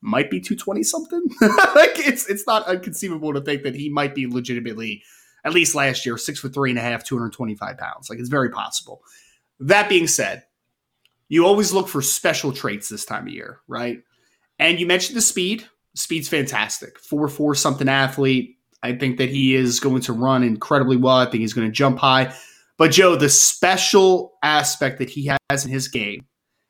might 0.00 0.30
be 0.30 0.38
220 0.38 0.82
something. 0.82 1.22
like 1.40 1.98
it's 1.98 2.28
it's 2.28 2.46
not 2.46 2.68
inconceivable 2.68 3.32
to 3.32 3.40
think 3.40 3.62
that 3.62 3.74
he 3.74 3.88
might 3.88 4.14
be 4.14 4.26
legitimately, 4.26 5.02
at 5.44 5.54
least 5.54 5.74
last 5.74 6.04
year, 6.06 6.16
six 6.16 6.38
foot 6.38 6.54
three 6.54 6.70
and 6.70 6.78
a 6.78 6.82
half, 6.82 7.04
225 7.04 7.78
pounds. 7.78 8.10
Like 8.10 8.18
it's 8.18 8.28
very 8.28 8.50
possible. 8.50 9.00
That 9.60 9.88
being 9.88 10.06
said, 10.06 10.44
you 11.28 11.46
always 11.46 11.72
look 11.72 11.88
for 11.88 12.02
special 12.02 12.52
traits 12.52 12.88
this 12.88 13.04
time 13.04 13.26
of 13.26 13.32
year, 13.32 13.60
right? 13.66 14.02
And 14.58 14.78
you 14.78 14.86
mentioned 14.86 15.16
the 15.16 15.22
speed. 15.22 15.66
Speed's 15.94 16.28
fantastic. 16.28 16.98
Four 16.98 17.28
four 17.28 17.54
something 17.54 17.88
athlete. 17.88 18.58
I 18.84 18.94
think 18.94 19.16
that 19.16 19.30
he 19.30 19.54
is 19.54 19.80
going 19.80 20.02
to 20.02 20.12
run 20.12 20.42
incredibly 20.42 20.98
well. 20.98 21.16
I 21.16 21.24
think 21.24 21.40
he's 21.40 21.54
going 21.54 21.66
to 21.66 21.72
jump 21.72 21.98
high. 21.98 22.34
But 22.76 22.92
Joe, 22.92 23.16
the 23.16 23.30
special 23.30 24.34
aspect 24.42 24.98
that 24.98 25.08
he 25.08 25.32
has 25.50 25.64
in 25.64 25.70
his 25.70 25.88
game 25.88 26.26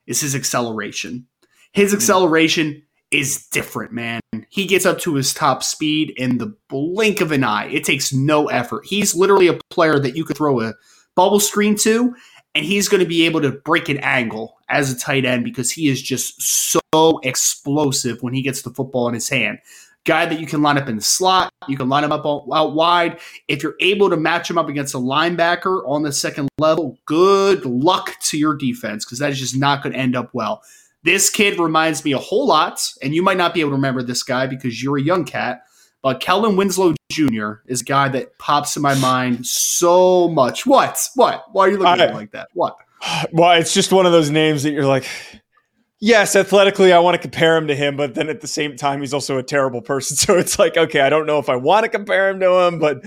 is 0.06 0.20
his 0.20 0.36
acceleration. 0.36 1.26
His 1.72 1.90
hmm. 1.90 1.96
acceleration 1.96 2.82
is 3.10 3.48
different, 3.48 3.92
man. 3.92 4.20
He 4.48 4.64
gets 4.66 4.86
up 4.86 5.00
to 5.00 5.16
his 5.16 5.34
top 5.34 5.64
speed 5.64 6.12
in 6.16 6.38
the 6.38 6.56
blink 6.68 7.20
of 7.20 7.32
an 7.32 7.42
eye. 7.42 7.66
It 7.66 7.82
takes 7.82 8.12
no 8.12 8.46
effort. 8.46 8.86
He's 8.86 9.16
literally 9.16 9.48
a 9.48 9.58
player 9.70 9.98
that 9.98 10.16
you 10.16 10.24
could 10.24 10.36
throw 10.36 10.60
a 10.60 10.74
bubble 11.16 11.40
screen 11.40 11.76
to, 11.78 12.14
and 12.54 12.64
he's 12.64 12.88
going 12.88 13.02
to 13.02 13.08
be 13.08 13.26
able 13.26 13.40
to 13.40 13.50
break 13.50 13.88
an 13.88 13.98
angle 13.98 14.56
as 14.68 14.92
a 14.92 14.98
tight 14.98 15.24
end 15.24 15.42
because 15.42 15.72
he 15.72 15.88
is 15.88 16.00
just 16.00 16.40
so 16.40 17.18
explosive 17.24 18.22
when 18.22 18.34
he 18.34 18.42
gets 18.42 18.62
the 18.62 18.70
football 18.70 19.08
in 19.08 19.14
his 19.14 19.28
hand. 19.28 19.58
Guy 20.04 20.26
that 20.26 20.38
you 20.38 20.46
can 20.46 20.60
line 20.60 20.76
up 20.76 20.88
in 20.88 20.96
the 20.96 21.02
slot, 21.02 21.50
you 21.66 21.78
can 21.78 21.88
line 21.88 22.04
him 22.04 22.12
up 22.12 22.26
out 22.26 22.74
wide. 22.74 23.18
If 23.48 23.62
you're 23.62 23.76
able 23.80 24.10
to 24.10 24.18
match 24.18 24.50
him 24.50 24.58
up 24.58 24.68
against 24.68 24.94
a 24.94 24.98
linebacker 24.98 25.82
on 25.88 26.02
the 26.02 26.12
second 26.12 26.48
level, 26.58 26.98
good 27.06 27.64
luck 27.64 28.12
to 28.24 28.38
your 28.38 28.54
defense 28.54 29.04
because 29.04 29.18
that 29.20 29.30
is 29.30 29.38
just 29.38 29.56
not 29.56 29.82
going 29.82 29.94
to 29.94 29.98
end 29.98 30.14
up 30.14 30.28
well. 30.34 30.62
This 31.04 31.30
kid 31.30 31.58
reminds 31.58 32.04
me 32.04 32.12
a 32.12 32.18
whole 32.18 32.46
lot, 32.46 32.80
and 33.02 33.14
you 33.14 33.22
might 33.22 33.36
not 33.36 33.54
be 33.54 33.60
able 33.60 33.70
to 33.70 33.76
remember 33.76 34.02
this 34.02 34.22
guy 34.22 34.46
because 34.46 34.82
you're 34.82 34.98
a 34.98 35.02
young 35.02 35.24
cat, 35.24 35.62
but 36.02 36.20
Kellen 36.20 36.56
Winslow 36.56 36.94
Jr. 37.10 37.52
is 37.66 37.80
a 37.80 37.84
guy 37.84 38.08
that 38.08 38.38
pops 38.38 38.76
in 38.76 38.82
my 38.82 38.94
mind 38.96 39.46
so 39.46 40.28
much. 40.28 40.66
What? 40.66 40.98
What? 41.14 41.44
Why 41.52 41.66
are 41.66 41.70
you 41.70 41.78
looking 41.78 42.00
I, 42.00 42.04
at 42.04 42.10
me 42.10 42.16
like 42.16 42.32
that? 42.32 42.48
What? 42.54 42.76
Well, 43.32 43.52
it's 43.52 43.74
just 43.74 43.92
one 43.92 44.06
of 44.06 44.12
those 44.12 44.30
names 44.30 44.62
that 44.62 44.72
you're 44.72 44.86
like, 44.86 45.06
yes, 46.04 46.36
athletically, 46.36 46.92
I 46.92 46.98
want 46.98 47.14
to 47.14 47.18
compare 47.18 47.56
him 47.56 47.66
to 47.68 47.74
him, 47.74 47.96
but 47.96 48.14
then 48.14 48.28
at 48.28 48.42
the 48.42 48.46
same 48.46 48.76
time, 48.76 49.00
he's 49.00 49.14
also 49.14 49.38
a 49.38 49.42
terrible 49.42 49.80
person. 49.80 50.16
So 50.24 50.38
it's 50.38 50.58
like, 50.58 50.76
okay, 50.76 51.00
I 51.00 51.10
don't 51.10 51.26
know 51.26 51.38
if 51.38 51.48
I 51.48 51.56
want 51.56 51.84
to 51.84 51.90
compare 51.90 52.30
him 52.30 52.40
to 52.40 52.66
him, 52.66 52.78
but 52.78 53.04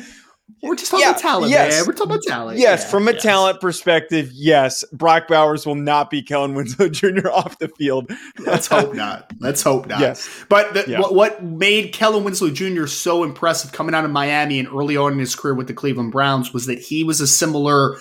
we're 0.62 0.76
just 0.76 0.92
talking 0.92 1.04
yeah, 1.04 1.12
about 1.12 1.22
talent, 1.22 1.52
yes. 1.52 1.76
man. 1.76 1.88
We're 1.88 1.94
talking 1.94 2.12
about 2.12 2.24
talent. 2.24 2.60
Yes, 2.60 2.84
yeah, 2.84 2.90
from 2.90 3.08
a 3.08 3.14
yes. 3.14 3.24
talent 3.24 3.62
perspective, 3.62 4.30
yes, 4.34 4.84
Brock 4.92 5.28
Bowers 5.28 5.66
will 5.66 5.76
not 5.76 6.10
be 6.10 6.22
Kellen 6.22 6.54
Winslow 6.54 6.90
Jr. 6.92 7.30
off 7.30 7.58
the 7.60 7.70
field. 7.70 8.12
Let's 8.40 8.68
hope 8.68 8.94
not. 8.96 9.32
Let's 9.40 9.62
hope 9.62 9.88
not. 9.88 10.00
Yes. 10.00 10.30
But 10.50 10.74
the, 10.74 10.86
yeah. 10.88 11.00
what, 11.00 11.16
what 11.16 11.44
made 11.44 11.94
Kellen 11.94 12.24
Winslow 12.24 12.52
Jr. 12.52 12.86
so 12.88 13.24
impressive 13.24 13.72
coming 13.72 13.96
out 13.96 14.06
of 14.06 14.12
Miami 14.12 14.60
and 14.60 14.68
early 14.68 14.98
on 14.98 15.14
in 15.14 15.20
his 15.20 15.36
career 15.36 15.56
with 15.56 15.68
the 15.68 15.74
Cleveland 15.74 16.12
Browns 16.12 16.54
was 16.54 16.66
that 16.66 16.80
he 16.80 17.04
was 17.04 17.22
a 17.22 17.28
similar, 17.28 17.98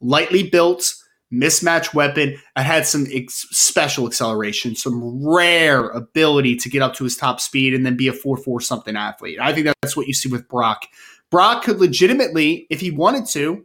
lightly 0.00 0.48
built, 0.48 0.94
mismatch 1.32 1.94
weapon 1.94 2.36
and 2.56 2.66
had 2.66 2.86
some 2.86 3.06
ex- 3.12 3.46
special 3.50 4.06
acceleration, 4.06 4.74
some 4.74 5.26
rare 5.26 5.88
ability 5.90 6.56
to 6.56 6.68
get 6.68 6.82
up 6.82 6.94
to 6.94 7.04
his 7.04 7.16
top 7.16 7.40
speed 7.40 7.74
and 7.74 7.86
then 7.86 7.96
be 7.96 8.08
a 8.08 8.12
4 8.12 8.36
4 8.36 8.60
something 8.60 8.96
athlete. 8.96 9.38
I 9.40 9.52
think 9.52 9.68
that's 9.82 9.96
what 9.96 10.06
you 10.06 10.14
see 10.14 10.28
with 10.28 10.48
Brock 10.48 10.86
Brock 11.30 11.62
could 11.62 11.78
legitimately, 11.78 12.66
if 12.70 12.80
he 12.80 12.90
wanted 12.90 13.26
to, 13.30 13.64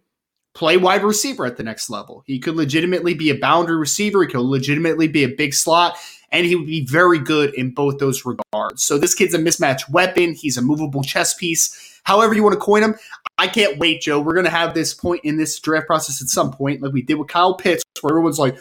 play 0.53 0.77
wide 0.77 1.03
receiver 1.03 1.45
at 1.45 1.57
the 1.57 1.63
next 1.63 1.89
level. 1.89 2.23
He 2.25 2.39
could 2.39 2.55
legitimately 2.55 3.13
be 3.13 3.29
a 3.29 3.37
boundary 3.37 3.77
receiver. 3.77 4.23
He 4.23 4.31
could 4.31 4.39
legitimately 4.39 5.07
be 5.07 5.23
a 5.23 5.29
big 5.29 5.53
slot, 5.53 5.97
and 6.31 6.45
he 6.45 6.55
would 6.55 6.67
be 6.67 6.85
very 6.85 7.19
good 7.19 7.53
in 7.55 7.73
both 7.73 7.97
those 7.99 8.23
regards. 8.25 8.83
So 8.83 8.97
this 8.97 9.13
kid's 9.13 9.33
a 9.33 9.39
mismatch 9.39 9.89
weapon. 9.89 10.33
He's 10.33 10.57
a 10.57 10.61
movable 10.61 11.03
chess 11.03 11.33
piece. 11.33 11.94
However 12.05 12.33
you 12.33 12.43
want 12.43 12.53
to 12.53 12.59
coin 12.59 12.83
him. 12.83 12.95
I 13.37 13.47
can't 13.47 13.77
wait, 13.77 14.01
Joe. 14.01 14.21
We're 14.21 14.33
going 14.33 14.45
to 14.45 14.51
have 14.51 14.73
this 14.73 14.93
point 14.93 15.25
in 15.25 15.35
this 15.35 15.59
draft 15.59 15.87
process 15.87 16.21
at 16.21 16.29
some 16.29 16.51
point, 16.51 16.81
like 16.81 16.93
we 16.93 17.01
did 17.01 17.15
with 17.15 17.27
Kyle 17.27 17.55
Pitts, 17.55 17.83
where 17.99 18.13
everyone's 18.13 18.39
like, 18.39 18.57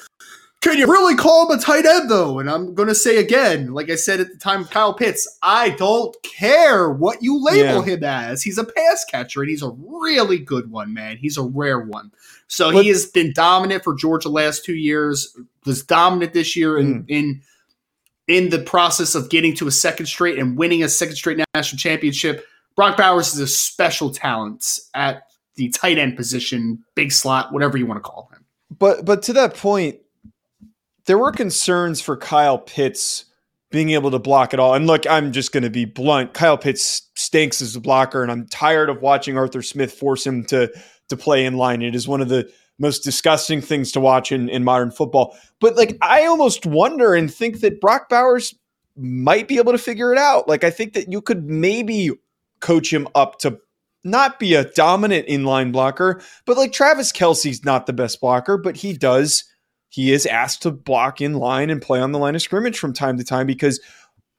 can 0.65 0.79
you 0.79 0.87
really 0.87 1.15
call 1.15 1.47
him 1.47 1.59
a 1.59 1.61
tight 1.61 1.85
end 1.85 2.09
though? 2.09 2.39
And 2.39 2.49
I'm 2.49 2.75
going 2.75 2.89
to 2.89 2.95
say 2.95 3.19
again, 3.19 3.75
like 3.75 3.91
I 3.91 3.97
said 3.97 4.19
at 4.19 4.31
the 4.33 4.39
time 4.39 4.63
of 4.63 4.71
Kyle 4.71 4.95
Pitts, 4.95 5.29
I 5.43 5.71
don't 5.71 6.17
care 6.23 6.91
what 6.91 7.23
you 7.23 7.39
label 7.45 7.87
yeah. 7.87 7.95
him 7.95 8.03
as. 8.03 8.43
He's 8.43 8.57
a 8.57 8.65
pass 8.65 9.05
catcher 9.05 9.43
and 9.43 9.51
he's 9.51 9.63
a 9.63 9.69
really 9.69 10.39
good 10.39 10.71
one, 10.71 10.95
man. 10.95 11.19
He's 11.19 11.37
a 11.37 11.43
rare 11.43 11.81
one. 11.81 12.11
So 12.47 12.73
but, 12.73 12.83
he 12.83 12.89
has 12.89 13.05
been 13.05 13.35
dominant 13.35 13.85
for 13.85 13.95
Georgia 13.95 14.31
last 14.31 14.65
two 14.65 14.75
years. 14.75 15.37
Was 15.67 15.83
dominant 15.83 16.33
this 16.33 16.57
year 16.57 16.79
in 16.79 17.03
mm. 17.03 17.07
in 17.09 17.43
in 18.27 18.49
the 18.49 18.61
process 18.61 19.15
of 19.15 19.29
getting 19.29 19.55
to 19.57 19.67
a 19.67 19.71
second 19.71 20.07
straight 20.07 20.39
and 20.39 20.57
winning 20.57 20.83
a 20.83 20.89
second 20.89 21.17
straight 21.17 21.39
national 21.55 21.79
championship. 21.79 22.47
Brock 22.77 22.97
Bowers 22.97 23.35
is 23.35 23.41
a 23.41 23.47
special 23.47 24.11
talent 24.11 24.65
at 24.95 25.23
the 25.57 25.69
tight 25.71 25.99
end 25.99 26.17
position, 26.17 26.83
big 26.95 27.13
slot, 27.13 27.53
whatever 27.53 27.79
you 27.79 27.87
want 27.87 28.03
to 28.03 28.09
call 28.09 28.29
him. 28.33 28.45
But 28.79 29.05
but 29.05 29.23
to 29.25 29.33
that 29.35 29.55
point, 29.55 29.99
there 31.07 31.19
were 31.19 31.33
concerns 31.33 32.01
for 32.01 32.17
Kyle 32.17 32.59
Pitts 32.59 33.27
being 33.71 33.91
able 33.91 34.11
to 34.11 34.19
block 34.19 34.55
it 34.55 34.61
all. 34.61 34.75
And 34.75 34.87
look, 34.87 35.07
I'm 35.07 35.33
just 35.33 35.53
going 35.53 35.65
to 35.65 35.71
be 35.71 35.85
blunt. 35.85 36.33
Kyle 36.33 36.59
Pitts 36.59 37.11
stinks 37.15 37.61
as 37.61 37.75
a 37.75 37.81
blocker, 37.81 38.23
and 38.23 38.31
I'm 38.31 38.47
tired 38.47 38.89
of 38.89 39.03
watching 39.03 39.37
Arthur 39.37 39.63
Smith 39.63 39.93
force 39.93 40.27
him 40.27 40.45
to 40.47 40.73
to 41.09 41.17
play 41.17 41.45
in 41.45 41.57
line. 41.57 41.83
It 41.83 41.95
is 41.95 42.09
one 42.09 42.21
of 42.21 42.29
the 42.29 42.51
most 42.79 43.05
disgusting 43.05 43.61
things 43.61 43.93
to 43.93 44.01
watch 44.01 44.33
in, 44.33 44.49
in 44.49 44.65
modern 44.65 44.91
football. 44.91 45.37
But 45.61 45.77
like, 45.77 45.97
I 46.03 46.27
almost 46.27 46.67
wonder 46.67 47.15
and 47.15 47.33
think 47.33 47.61
that 47.61 47.81
Brock 47.81 48.09
Bowers 48.09 48.55
might 48.97 49.49
be 49.49 49.59
able 49.59 49.73
to 49.73 49.79
figure 49.79 50.13
it 50.13 50.19
out. 50.19 50.49
Like, 50.49 50.65
I 50.65 50.71
think 50.71 50.93
that 50.95 51.11
you 51.11 51.21
could 51.21 51.49
maybe 51.49 52.11
coach 52.61 52.93
him 52.93 53.09
up 53.15 53.39
to 53.41 53.59
not 54.05 54.39
be 54.39 54.55
a 54.55 54.65
dominant 54.65 55.27
inline 55.29 55.73
blocker, 55.73 56.21
but 56.45 56.57
like 56.57 56.73
Travis 56.73 57.11
Kelce's 57.11 57.65
not 57.65 57.87
the 57.87 57.93
best 57.93 58.21
blocker, 58.21 58.59
but 58.59 58.77
he 58.77 58.93
does. 58.93 59.45
He 59.89 60.13
is 60.13 60.27
asked 60.27 60.63
to 60.63 60.71
block 60.71 61.21
in 61.21 61.35
line 61.35 61.71
and 61.71 61.81
play 61.81 62.01
on 62.01 62.13
the 62.13 62.19
line 62.19 62.35
of 62.35 62.43
scrimmage 62.43 62.79
from 62.79 62.93
time 62.93 63.17
to 63.17 63.25
time 63.25 63.47
because 63.47 63.81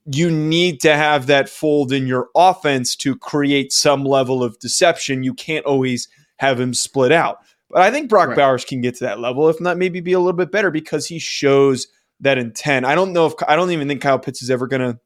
you 0.05 0.29
need 0.29 0.81
to 0.81 0.95
have 0.95 1.27
that 1.27 1.49
fold 1.49 1.91
in 1.91 2.05
your 2.05 2.29
offense 2.35 2.95
to 2.97 3.15
create 3.15 3.71
some 3.71 4.03
level 4.03 4.43
of 4.43 4.59
deception. 4.59 5.23
You 5.23 5.33
can't 5.33 5.65
always 5.65 6.07
have 6.37 6.59
him 6.59 6.73
split 6.73 7.11
out. 7.11 7.39
But 7.69 7.81
I 7.81 7.89
think 7.89 8.09
Brock 8.09 8.29
right. 8.29 8.37
Bowers 8.37 8.65
can 8.65 8.81
get 8.81 8.95
to 8.95 9.05
that 9.05 9.19
level, 9.19 9.49
if 9.49 9.59
not 9.59 9.77
maybe 9.77 9.99
be 10.01 10.13
a 10.13 10.19
little 10.19 10.33
bit 10.33 10.51
better 10.51 10.69
because 10.69 11.07
he 11.07 11.17
shows 11.17 11.87
that 12.19 12.37
intent. 12.37 12.85
I 12.85 12.93
don't 12.93 13.13
know 13.13 13.25
if 13.25 13.33
I 13.47 13.55
don't 13.55 13.71
even 13.71 13.87
think 13.87 14.01
Kyle 14.01 14.19
Pitts 14.19 14.41
is 14.41 14.51
ever 14.51 14.67
gonna 14.67 14.99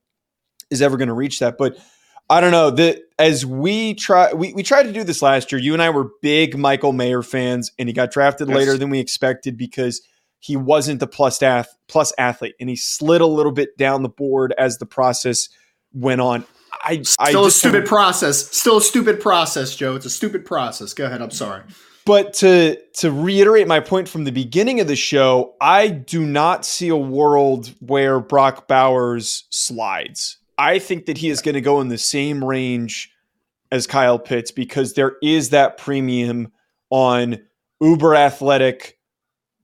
is 0.70 0.82
ever 0.82 0.98
gonna 0.98 1.13
reach 1.13 1.39
that, 1.39 1.58
but 1.58 1.78
I 2.29 2.41
don't 2.41 2.51
know 2.51 2.69
that 2.71 3.01
as 3.17 3.45
we 3.45 3.95
try 3.95 4.33
we, 4.33 4.53
we 4.53 4.63
tried 4.63 4.83
to 4.83 4.91
do 4.91 5.03
this 5.03 5.21
last 5.21 5.51
year. 5.51 5.59
You 5.59 5.74
and 5.74 5.81
I 5.81 5.89
were 5.89 6.09
big 6.21 6.57
Michael 6.57 6.93
Mayer 6.93 7.24
fans, 7.24 7.71
and 7.79 7.89
he 7.89 7.93
got 7.93 8.12
drafted 8.12 8.48
yes. 8.48 8.57
later 8.57 8.77
than 8.77 8.89
we 8.89 9.00
expected 9.00 9.57
because 9.57 10.01
he 10.39 10.55
wasn't 10.55 11.00
the 11.00 11.07
plus 11.07 11.41
ath- 11.41 11.75
plus 11.88 12.13
athlete, 12.17 12.55
and 12.59 12.69
he 12.69 12.75
slid 12.75 13.21
a 13.21 13.25
little 13.25 13.51
bit 13.51 13.77
down 13.77 14.03
the 14.03 14.09
board 14.09 14.53
as 14.57 14.77
the 14.77 14.86
process 14.86 15.50
went 15.93 16.21
on. 16.21 16.45
I 16.83 17.01
still 17.01 17.45
I 17.45 17.48
a 17.48 17.51
stupid 17.51 17.86
process. 17.86 18.48
Still 18.55 18.77
a 18.77 18.81
stupid 18.81 19.19
process, 19.19 19.75
Joe. 19.75 19.95
It's 19.95 20.05
a 20.05 20.09
stupid 20.09 20.45
process. 20.45 20.93
Go 20.93 21.05
ahead. 21.05 21.21
I'm 21.21 21.31
sorry. 21.31 21.63
But 22.05 22.33
to 22.36 22.77
to 22.95 23.12
reiterate 23.12 23.67
my 23.67 23.79
point 23.79 24.07
from 24.07 24.24
the 24.24 24.31
beginning 24.31 24.79
of 24.79 24.88
the 24.88 24.95
show, 24.95 25.55
I 25.59 25.89
do 25.89 26.25
not 26.25 26.65
see 26.65 26.89
a 26.89 26.95
world 26.95 27.74
where 27.79 28.19
Brock 28.19 28.67
Bowers 28.67 29.45
slides. 29.50 30.38
I 30.60 30.78
think 30.78 31.06
that 31.06 31.18
he 31.18 31.30
is 31.30 31.42
going 31.42 31.56
to 31.56 31.62
go 31.62 31.80
in 31.80 31.88
the 31.88 31.98
same 31.98 32.44
range 32.44 33.12
as 33.72 33.88
Kyle 33.88 34.20
Pitts 34.20 34.51
because 34.51 34.94
there 34.94 35.16
is 35.24 35.51
that 35.51 35.78
premium 35.78 36.51
on 36.89 37.39
uber 37.80 38.13
athletic 38.13 39.00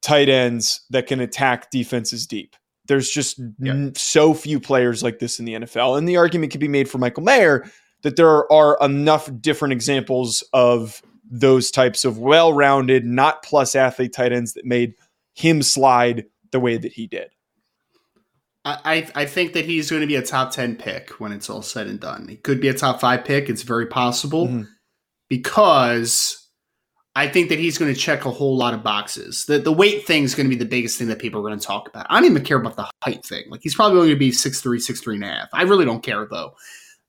tight 0.02 0.30
ends 0.30 0.86
that 0.92 1.08
can 1.08 1.20
attack 1.20 1.70
defenses 1.70 2.26
deep. 2.26 2.56
There's 2.88 3.10
just 3.10 3.40
yeah. 3.60 3.74
n- 3.74 3.94
so 3.96 4.34
few 4.34 4.60
players 4.60 5.04
like 5.04 5.20
this 5.20 5.38
in 5.38 5.46
the 5.46 5.56
NFL. 5.56 5.98
And 5.98 6.08
the 6.08 6.18
argument 6.18 6.52
could 6.52 6.62
be 6.62 6.68
made 6.70 6.90
for 6.90 6.98
Michael 6.98 7.24
Mayer 7.24 7.70
that 8.04 8.16
there 8.16 8.50
are 8.52 8.78
enough 8.80 9.30
different 9.42 9.74
examples 9.74 10.44
of 10.54 11.02
those 11.30 11.72
types 11.72 12.06
of 12.06 12.20
well 12.20 12.54
rounded, 12.54 13.04
not 13.04 13.44
plus 13.44 13.76
athlete 13.76 14.14
tight 14.14 14.32
ends 14.32 14.54
that 14.54 14.64
made 14.64 14.94
him 15.34 15.62
slide 15.62 16.26
the 16.52 16.60
way 16.60 16.78
that 16.78 16.94
he 16.94 17.08
did. 17.08 17.35
I, 18.66 19.08
I 19.14 19.26
think 19.26 19.54
that 19.54 19.66
he's 19.66 19.92
going 19.92 20.02
to 20.02 20.08
be 20.08 20.16
a 20.16 20.24
top 20.24 20.52
10 20.52 20.78
pick 20.78 21.12
when 21.20 21.32
it's 21.32 21.52
all 21.52 21.62
said 21.62 21.86
and 21.86 22.00
done. 22.00 22.28
He 22.28 22.36
could 22.36 22.60
be 22.60 22.68
a 22.68 22.74
top 22.74 23.00
five 23.00 23.24
pick. 23.24 23.48
It's 23.48 23.62
very 23.62 23.86
possible 23.86 24.48
mm-hmm. 24.48 24.64
because 25.30 26.50
I 27.16 27.28
think 27.28 27.50
that 27.50 27.60
he's 27.60 27.78
going 27.78 27.94
to 27.94 28.00
check 28.00 28.26
a 28.26 28.32
whole 28.32 28.58
lot 28.58 28.74
of 28.74 28.84
boxes. 28.84 29.46
The, 29.46 29.60
the 29.60 29.72
weight 29.72 30.08
thing 30.08 30.24
is 30.24 30.34
going 30.34 30.50
to 30.50 30.56
be 30.56 30.62
the 30.62 30.68
biggest 30.68 30.98
thing 30.98 31.08
that 31.10 31.20
people 31.20 31.40
are 31.40 31.48
going 31.48 31.60
to 31.60 31.66
talk 31.66 31.88
about. 31.88 32.08
I 32.10 32.20
don't 32.20 32.30
even 32.30 32.44
care 32.44 32.58
about 32.58 32.76
the 32.76 32.90
height 33.04 33.24
thing. 33.24 33.44
Like 33.50 33.62
he's 33.62 33.76
probably 33.76 34.00
going 34.00 34.10
to 34.10 34.16
be 34.16 34.32
6'3, 34.32 34.78
6'3 34.78 35.14
and 35.14 35.24
a 35.24 35.28
half. 35.28 35.50
I 35.54 35.62
really 35.64 35.86
don't 35.86 36.04
care 36.04 36.28
though. 36.30 36.56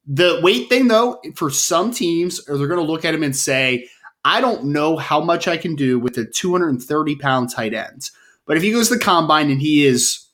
The 0.07 0.39
weight 0.43 0.69
thing 0.69 0.89
though, 0.89 1.21
for 1.37 1.49
some 1.49 1.91
teams, 1.91 2.45
they're 2.45 2.69
going 2.69 2.85
to 2.85 2.93
look 2.93 3.07
at 3.07 3.15
him 3.15 3.23
and 3.23 3.35
say, 3.35 3.89
I 4.27 4.43
don't 4.43 4.67
know 4.67 4.99
how 4.99 5.23
much 5.23 5.49
I 5.49 5.57
can 5.57 5.75
do 5.75 5.99
with 5.99 6.19
a 6.19 6.27
230 6.27 7.17
pound 7.17 7.51
tight 7.51 7.73
end. 7.73 8.11
But 8.45 8.59
if 8.59 8.63
he 8.63 8.73
goes 8.73 8.89
to 8.89 8.97
the 8.97 9.01
combine 9.01 9.51
and 9.51 9.61
he 9.61 9.87
is 9.87 10.26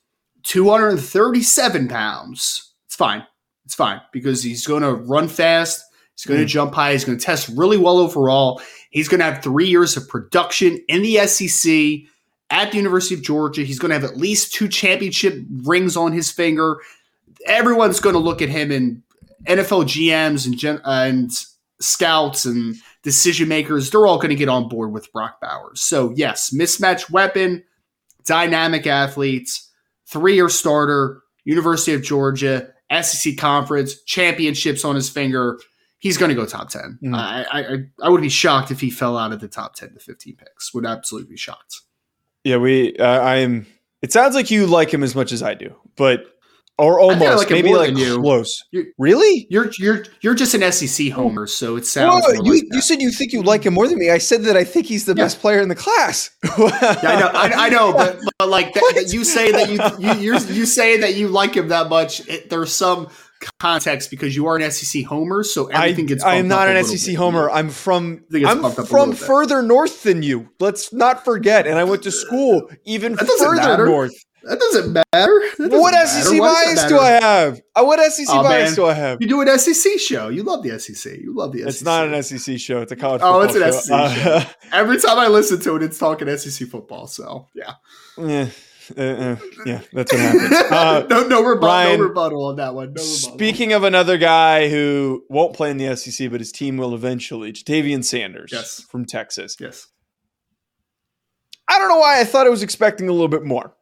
237 0.43 1.87
pounds. 1.87 2.73
It's 2.85 2.95
fine. 2.95 3.25
It's 3.65 3.75
fine 3.75 4.01
because 4.11 4.43
he's 4.43 4.67
going 4.67 4.83
to 4.83 4.93
run 4.93 5.27
fast. 5.27 5.83
He's 6.15 6.25
going 6.25 6.39
mm. 6.39 6.43
to 6.43 6.47
jump 6.47 6.73
high. 6.73 6.91
He's 6.91 7.05
going 7.05 7.17
to 7.17 7.25
test 7.25 7.49
really 7.55 7.77
well 7.77 7.97
overall. 7.97 8.61
He's 8.91 9.07
going 9.07 9.19
to 9.19 9.25
have 9.25 9.41
three 9.41 9.67
years 9.67 9.97
of 9.97 10.07
production 10.07 10.79
in 10.87 11.01
the 11.01 11.25
SEC 11.27 12.07
at 12.49 12.71
the 12.71 12.77
University 12.77 13.15
of 13.15 13.23
Georgia. 13.23 13.63
He's 13.63 13.79
going 13.79 13.89
to 13.89 13.95
have 13.95 14.03
at 14.03 14.17
least 14.17 14.53
two 14.53 14.67
championship 14.67 15.39
rings 15.63 15.97
on 15.97 16.11
his 16.11 16.29
finger. 16.29 16.77
Everyone's 17.47 17.99
going 17.99 18.13
to 18.13 18.19
look 18.19 18.41
at 18.41 18.49
him 18.49 18.71
and 18.71 19.01
NFL 19.45 19.85
GMs 19.85 20.45
and, 20.45 20.57
gen- 20.57 20.81
uh, 20.85 21.05
and 21.07 21.31
scouts 21.79 22.45
and 22.45 22.75
decision 23.01 23.47
makers. 23.47 23.89
They're 23.89 24.05
all 24.05 24.17
going 24.17 24.29
to 24.29 24.35
get 24.35 24.49
on 24.49 24.69
board 24.69 24.91
with 24.91 25.11
Brock 25.11 25.39
Bowers. 25.41 25.81
So, 25.81 26.13
yes, 26.15 26.53
mismatch 26.53 27.09
weapon, 27.09 27.63
dynamic 28.25 28.85
athletes 28.85 29.71
three 30.07 30.35
year 30.35 30.49
starter, 30.49 31.21
University 31.45 31.93
of 31.93 32.01
Georgia, 32.01 32.69
SEC 33.01 33.37
conference, 33.37 34.01
championships 34.03 34.85
on 34.85 34.95
his 34.95 35.09
finger. 35.09 35.59
He's 35.99 36.17
going 36.17 36.29
to 36.29 36.35
go 36.35 36.45
top 36.45 36.69
10. 36.69 36.99
Mm. 37.03 37.17
I, 37.17 37.45
I, 37.51 37.77
I 38.01 38.09
would 38.09 38.21
be 38.21 38.29
shocked 38.29 38.71
if 38.71 38.81
he 38.81 38.89
fell 38.89 39.17
out 39.17 39.31
of 39.31 39.39
the 39.39 39.47
top 39.47 39.75
10 39.75 39.93
to 39.93 39.99
15 39.99 40.35
picks. 40.35 40.73
Would 40.73 40.85
absolutely 40.85 41.29
be 41.29 41.37
shocked. 41.37 41.81
Yeah, 42.43 42.57
we, 42.57 42.97
uh, 42.97 43.05
I 43.05 43.37
am. 43.37 43.65
It 44.01 44.11
sounds 44.11 44.35
like 44.35 44.51
you 44.51 44.67
like 44.67 44.93
him 44.93 45.01
as 45.01 45.15
much 45.15 45.31
as 45.31 45.41
I 45.41 45.53
do, 45.53 45.73
but 45.95 46.25
or 46.77 46.99
almost 46.99 47.37
like 47.37 47.49
maybe 47.49 47.73
like 47.73 47.95
you. 47.95 48.19
close. 48.19 48.63
You're, 48.71 48.85
really? 48.97 49.45
You're 49.49 49.69
you're 49.77 50.05
you're 50.21 50.33
just 50.33 50.53
an 50.53 50.71
SEC 50.71 51.07
hmm. 51.07 51.13
homer, 51.13 51.47
so 51.47 51.75
it 51.75 51.85
sounds. 51.85 52.25
You, 52.27 52.53
like 52.53 52.63
you 52.71 52.81
said 52.81 53.01
you 53.01 53.11
think 53.11 53.31
you 53.31 53.43
like 53.43 53.65
him 53.65 53.75
more 53.75 53.87
than 53.87 53.99
me. 53.99 54.09
I 54.09 54.17
said 54.17 54.43
that 54.43 54.57
I 54.57 54.63
think 54.63 54.87
he's 54.87 55.05
the 55.05 55.13
yeah. 55.15 55.23
best 55.23 55.39
player 55.39 55.61
in 55.61 55.69
the 55.69 55.75
class. 55.75 56.31
yeah, 56.43 56.99
I 57.03 57.19
know, 57.19 57.31
I, 57.33 57.51
I 57.55 57.69
know, 57.69 57.93
but, 57.93 58.19
but 58.39 58.49
like 58.49 58.73
that, 58.73 59.09
you 59.09 59.23
say 59.23 59.51
that 59.51 59.69
you 59.69 60.17
you 60.17 60.39
you 60.53 60.65
say 60.65 60.97
that 60.97 61.15
you 61.15 61.27
like 61.27 61.55
him 61.55 61.67
that 61.67 61.89
much. 61.89 62.27
It, 62.27 62.49
there's 62.49 62.73
some 62.73 63.09
context 63.59 64.09
because 64.09 64.35
you 64.35 64.47
are 64.47 64.55
an 64.55 64.71
SEC 64.71 65.05
homer, 65.05 65.43
so 65.43 65.67
everything 65.67 66.05
I, 66.05 66.07
gets. 66.07 66.23
I 66.23 66.35
am 66.35 66.47
not 66.47 66.67
an 66.67 66.83
SEC 66.83 67.11
bit. 67.11 67.15
homer. 67.15 67.49
I'm 67.51 67.69
from 67.69 68.23
I'm 68.33 68.71
from 68.71 69.13
further 69.13 69.61
north 69.61 70.03
than 70.03 70.23
you. 70.23 70.49
Let's 70.59 70.91
not 70.91 71.23
forget. 71.23 71.67
And 71.67 71.77
I 71.77 71.83
went 71.83 72.03
to 72.03 72.11
school 72.11 72.69
even 72.85 73.15
further 73.15 73.55
matter. 73.55 73.85
north. 73.85 74.13
That 74.43 74.59
doesn't 74.59 74.91
matter. 74.91 75.03
That 75.13 75.57
doesn't 75.57 75.79
what 75.79 75.93
matter. 75.93 76.07
SEC 76.07 76.39
bias 76.39 76.85
do 76.85 76.99
I 76.99 77.11
have? 77.11 77.61
Uh, 77.75 77.83
what 77.83 78.11
SEC 78.11 78.27
oh, 78.29 78.43
bias 78.43 78.71
man. 78.71 78.75
do 78.75 78.85
I 78.85 78.93
have? 78.93 79.21
You 79.21 79.27
do 79.27 79.41
an 79.41 79.57
SEC 79.57 79.99
show. 79.99 80.27
You 80.27 80.43
love 80.43 80.63
the 80.63 80.77
SEC. 80.79 81.19
You 81.19 81.33
love 81.33 81.53
the 81.53 81.59
SEC. 81.59 81.67
It's 81.69 81.83
not 81.83 82.07
an 82.07 82.21
SEC 82.21 82.59
show. 82.59 82.81
It's 82.81 82.91
a 82.91 82.95
college. 82.95 83.21
Football 83.21 83.47
show. 83.47 83.61
Oh, 83.61 83.69
it's 83.69 83.89
an 83.89 83.97
show. 83.97 84.07
SEC 84.07 84.27
uh, 84.27 84.39
show. 84.41 84.49
Every 84.73 84.99
time 84.99 85.17
I 85.17 85.27
listen 85.27 85.59
to 85.61 85.75
it, 85.77 85.83
it's 85.83 85.97
talking 85.97 86.35
SEC 86.37 86.67
football. 86.67 87.07
So 87.07 87.47
yeah. 87.53 87.73
Yeah. 88.17 88.49
Uh, 88.97 89.01
uh, 89.01 89.35
yeah, 89.65 89.81
that's 89.93 90.11
what 90.11 90.21
happens. 90.21 90.57
Uh, 90.73 91.05
no, 91.09 91.27
no, 91.27 91.41
rebuttal, 91.41 91.69
Ryan, 91.69 91.99
no 91.99 92.05
rebuttal 92.05 92.45
on 92.47 92.55
that 92.57 92.73
one. 92.73 92.93
No 92.93 93.01
speaking 93.01 93.71
of 93.71 93.83
another 93.83 94.17
guy 94.17 94.69
who 94.69 95.23
won't 95.29 95.53
play 95.53 95.71
in 95.71 95.77
the 95.77 95.95
SEC, 95.95 96.29
but 96.29 96.41
his 96.41 96.51
team 96.51 96.77
will 96.77 96.93
eventually, 96.93 97.53
Ja'Tavion 97.53 98.03
Sanders 98.03 98.49
yes. 98.51 98.81
from 98.81 99.05
Texas. 99.05 99.55
Yes. 99.59 99.87
I 101.67 101.79
don't 101.79 101.87
know 101.87 101.97
why 101.97 102.19
I 102.19 102.23
thought 102.23 102.45
I 102.45 102.49
was 102.49 102.63
expecting 102.63 103.07
a 103.07 103.11
little 103.11 103.29
bit 103.29 103.45
more. 103.45 103.73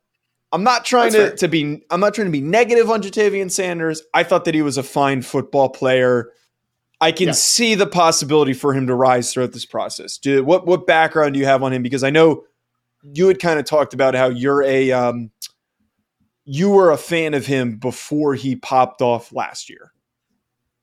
I'm 0.52 0.64
not 0.64 0.84
trying 0.86 1.14
to, 1.14 1.36
to 1.36 1.48
be 1.48 1.84
I'm 1.90 2.00
not 2.00 2.14
trying 2.14 2.28
to 2.28 2.32
be 2.32 2.42
negative 2.42 2.90
on 2.90 3.02
Ja'Tavion 3.02 3.50
Sanders. 3.50 4.02
I 4.14 4.24
thought 4.24 4.46
that 4.46 4.56
he 4.56 4.62
was 4.62 4.78
a 4.78 4.84
fine 4.84 5.22
football 5.22 5.70
player. 5.70 6.32
I 7.00 7.12
can 7.12 7.28
yeah. 7.28 7.34
see 7.34 7.74
the 7.74 7.88
possibility 7.88 8.54
for 8.54 8.74
him 8.74 8.86
to 8.88 8.94
rise 8.94 9.34
throughout 9.34 9.54
this 9.54 9.66
process. 9.66 10.18
Do, 10.18 10.44
what 10.44 10.68
what 10.68 10.86
background 10.86 11.34
do 11.34 11.40
you 11.40 11.46
have 11.46 11.64
on 11.64 11.74
him? 11.74 11.84
Because 11.84 12.04
I 12.04 12.10
know 12.10 12.44
you 13.04 13.28
had 13.28 13.40
kind 13.40 13.60
of 13.60 13.66
talked 13.66 13.94
about 13.94 14.14
how 14.14 14.28
you're 14.28 14.62
a 14.64 14.92
um, 14.92 15.32
you 16.44 16.70
were 16.70 16.92
a 16.92 16.98
fan 16.98 17.34
of 17.34 17.46
him 17.46 17.78
before 17.78 18.36
he 18.36 18.56
popped 18.56 19.02
off 19.02 19.32
last 19.32 19.70
year. 19.70 19.94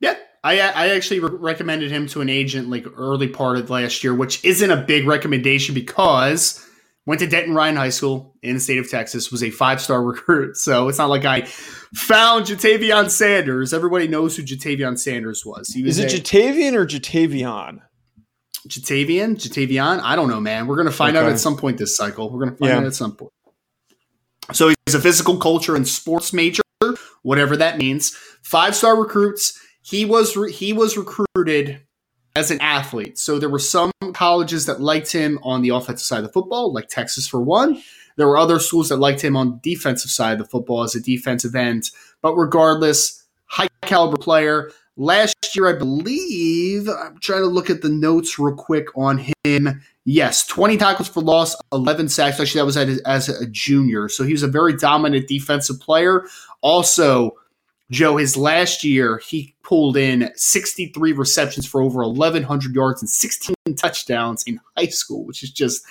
Yeah, 0.01 0.17
I 0.43 0.61
I 0.61 0.89
actually 0.89 1.21
re- 1.21 1.31
recommended 1.31 1.91
him 1.91 2.07
to 2.09 2.21
an 2.21 2.31
agent 2.31 2.71
like 2.71 2.87
early 2.97 3.29
part 3.29 3.59
of 3.59 3.69
last 3.69 4.03
year, 4.03 4.15
which 4.15 4.45
isn't 4.45 4.71
a 4.71 4.77
big 4.77 5.07
recommendation 5.07 5.75
because 5.75 6.65
went 7.09 7.21
to 7.21 7.27
Denton 7.27 7.55
Ryan 7.55 7.77
High 7.77 7.89
School 7.89 8.37
in 8.43 8.55
the 8.55 8.61
state 8.61 8.77
of 8.77 8.91
Texas, 8.91 9.33
was 9.33 9.43
a 9.43 9.51
five 9.51 9.81
star 9.81 10.03
recruit. 10.05 10.59
So 10.59 10.89
it's 10.89 10.99
not 10.99 11.09
like 11.09 11.25
I 11.25 11.47
found 11.95 12.45
Ja'Tavion 12.45 13.11
Sanders. 13.11 13.73
Everybody 13.73 14.07
knows 14.07 14.37
who 14.37 14.43
Ja'Tavion 14.43 14.99
Sanders 14.99 15.45
was. 15.45 15.71
He 15.71 15.83
was 15.83 15.99
Is 15.99 16.13
it 16.13 16.19
a, 16.19 16.23
Ja'Tavion 16.23 16.75
or 16.75 16.87
Ja'Tavion? 16.87 17.81
Ja'Tavion? 18.69 19.37
Ja'Tavion? 19.37 20.01
I 20.03 20.17
don't 20.17 20.29
know, 20.29 20.39
man. 20.39 20.67
We're 20.67 20.77
going 20.77 20.87
to 20.87 20.93
find 20.93 21.17
okay. 21.17 21.25
out 21.25 21.33
at 21.33 21.41
some 21.41 21.57
point 21.57 21.79
this 21.79 21.97
cycle. 21.97 22.31
We're 22.31 22.41
going 22.41 22.51
to 22.51 22.57
find 22.59 22.71
yeah. 22.71 22.77
out 22.77 22.85
at 22.85 22.95
some 22.95 23.17
point. 23.17 23.33
So 24.53 24.69
he's 24.69 24.95
a 24.95 25.01
physical 25.01 25.39
culture 25.39 25.75
and 25.77 25.89
sports 25.89 26.35
major, 26.35 26.63
whatever 27.23 27.57
that 27.57 27.79
means. 27.79 28.11
Five 28.43 28.77
star 28.77 29.01
recruits. 29.01 29.59
He 29.81 30.05
was 30.05 30.37
re- 30.37 30.53
he 30.53 30.75
was 30.75 30.99
recruited 30.99 31.87
as 32.39 32.53
an 32.53 32.61
athlete. 32.61 33.19
So 33.19 33.39
there 33.39 33.49
were 33.49 33.59
some 33.59 33.91
colleges 34.15 34.67
that 34.67 34.81
liked 34.81 35.13
him 35.13 35.41
on 35.43 35.61
the 35.63 35.71
offensive 35.71 36.07
side 36.07 36.19
of 36.19 36.27
the 36.27 36.33
football, 36.33 36.73
like 36.73 36.89
Texas 36.89 37.27
for 37.27 37.41
one. 37.41 37.83
There 38.17 38.29
were 38.29 38.39
other 38.39 38.61
schools 38.61 38.89
that 38.89 38.97
liked 38.97 39.21
him 39.21 39.37
on 39.37 39.51
the 39.51 39.75
defensive 39.75 40.11
side 40.11 40.33
of 40.33 40.39
the 40.39 40.45
football 40.45 40.83
as 40.85 40.95
a 40.95 41.01
defensive 41.01 41.55
end. 41.55 41.91
But 42.23 42.37
regardless, 42.37 43.25
high 43.47 43.69
caliber 43.83 44.17
player. 44.17 44.71
Last 44.97 45.55
year, 45.55 45.69
I 45.69 45.79
believe, 45.79 46.89
I'm 46.89 47.19
trying 47.21 47.43
to 47.43 47.47
look 47.47 47.71
at 47.71 47.83
the 47.83 47.89
notes 47.89 48.39
real 48.39 48.57
quick 48.57 48.87
on 48.97 49.25
him. 49.45 49.81
Yes, 50.05 50.47
20 50.47 50.77
tackles 50.77 51.09
for 51.09 51.21
loss, 51.21 51.55
11 51.73 52.09
sacks. 52.09 52.41
Actually, 52.41 52.61
that 52.61 52.67
was 52.67 52.77
as 52.77 53.29
a 53.29 53.47
junior. 53.47 54.09
So 54.09 54.25
he 54.25 54.33
was 54.33 54.43
a 54.43 54.49
very 54.49 54.77
dominant 54.77 55.29
defensive 55.29 55.81
player. 55.81 56.25
Also, 56.61 57.33
Joe, 57.91 58.19
his 58.19 58.37
last 58.37 58.85
year, 58.85 59.19
he 59.19 59.55
pulled 59.63 59.97
in 59.97 60.31
63 60.35 61.13
receptions 61.13 61.67
for 61.67 61.81
over 61.81 62.01
1,100 62.07 62.75
yards 62.75 63.01
and 63.01 63.09
16 63.09 63.55
touchdowns 63.77 64.45
in 64.47 64.61
high 64.77 64.87
school, 64.87 65.25
which 65.25 65.43
is 65.43 65.51
just 65.51 65.85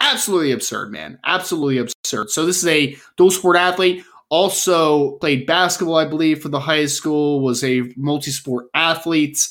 absolutely 0.00 0.52
absurd, 0.52 0.90
man. 0.90 1.18
Absolutely 1.24 1.78
absurd. 1.78 2.30
So 2.30 2.46
this 2.46 2.58
is 2.58 2.66
a 2.66 2.96
dual 3.16 3.30
sport 3.30 3.56
athlete. 3.56 4.04
Also 4.28 5.12
played 5.18 5.46
basketball, 5.46 5.96
I 5.96 6.04
believe, 6.04 6.42
for 6.42 6.48
the 6.48 6.58
high 6.58 6.86
school. 6.86 7.40
Was 7.40 7.62
a 7.62 7.92
multi-sport 7.96 8.66
athlete. 8.74 9.48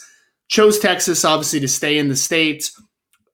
Chose 0.50 0.80
Texas, 0.80 1.24
obviously, 1.24 1.62
to 1.62 1.68
stay 1.68 1.98
in 1.98 2.10
the 2.10 2.16
States. 2.16 2.80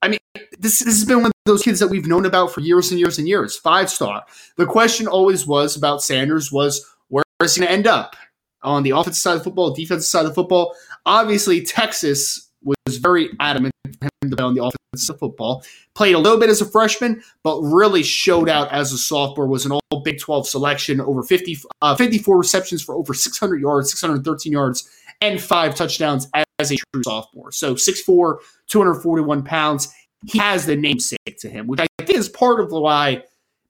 I 0.04 0.08
mean, 0.08 0.20
this, 0.60 0.80
this 0.80 1.00
has 1.00 1.06
been 1.06 1.18
one 1.18 1.28
of 1.28 1.32
those 1.46 1.64
kids 1.64 1.80
that 1.80 1.88
we've 1.88 2.06
known 2.06 2.28
about 2.28 2.52
for 2.52 2.62
years 2.62 2.92
and 2.92 3.00
years 3.00 3.18
and 3.18 3.28
years. 3.28 3.58
Five 3.58 3.90
star. 3.90 4.24
The 4.58 4.68
question 4.68 5.08
always 5.08 5.48
was 5.48 5.76
about 5.76 6.04
Sanders 6.04 6.52
was 6.52 6.86
where 7.08 7.24
is 7.42 7.56
he 7.56 7.62
going 7.62 7.70
to 7.70 7.74
end 7.74 7.88
up 7.88 8.16
on 8.64 8.84
the 8.84 8.92
offensive 8.92 9.22
side 9.22 9.38
of 9.38 9.44
football, 9.44 9.74
defensive 9.74 10.08
side 10.08 10.26
of 10.26 10.36
football. 10.36 10.76
Obviously, 11.06 11.64
Texas 11.64 12.50
was 12.64 12.98
very 12.98 13.30
adamant 13.40 13.74
for 14.00 14.06
him 14.22 14.30
to 14.30 14.36
play 14.36 14.46
on 14.46 14.54
the 14.54 14.64
offensive 14.64 15.20
football. 15.20 15.64
Played 15.96 16.16
a 16.16 16.20
little 16.20 16.40
bit 16.40 16.50
as 16.50 16.62
a 16.62 16.66
freshman, 16.66 17.24
but 17.44 17.60
really 17.62 18.04
showed 18.04 18.50
out 18.50 18.72
as 18.72 18.92
a 18.92 18.98
sophomore. 18.98 19.48
Was 19.48 19.66
an 19.66 19.72
All 19.72 20.02
Big 20.04 20.20
12 20.20 20.48
selection, 20.48 21.02
over 21.02 21.24
50, 21.24 21.58
uh, 21.82 21.96
54 21.96 22.38
receptions 22.38 22.82
for 22.82 22.96
over 22.96 23.14
600 23.14 23.62
yards, 23.62 23.90
613 23.92 24.52
yards, 24.52 24.90
and 25.22 25.42
five 25.42 25.76
touchdowns 25.76 26.28
as 26.60 26.72
a 26.72 26.78
true 26.78 27.04
sophomore. 27.04 27.52
So 27.52 27.76
6'4", 27.76 28.38
241 28.68 29.44
pounds. 29.44 29.94
He 30.26 30.38
has 30.38 30.66
the 30.66 30.76
namesake 30.76 31.38
to 31.40 31.50
him, 31.50 31.68
which 31.68 31.80
I 31.80 31.88
think 32.00 32.18
is 32.18 32.30
part 32.30 32.60
of 32.60 32.72
why 32.72 33.24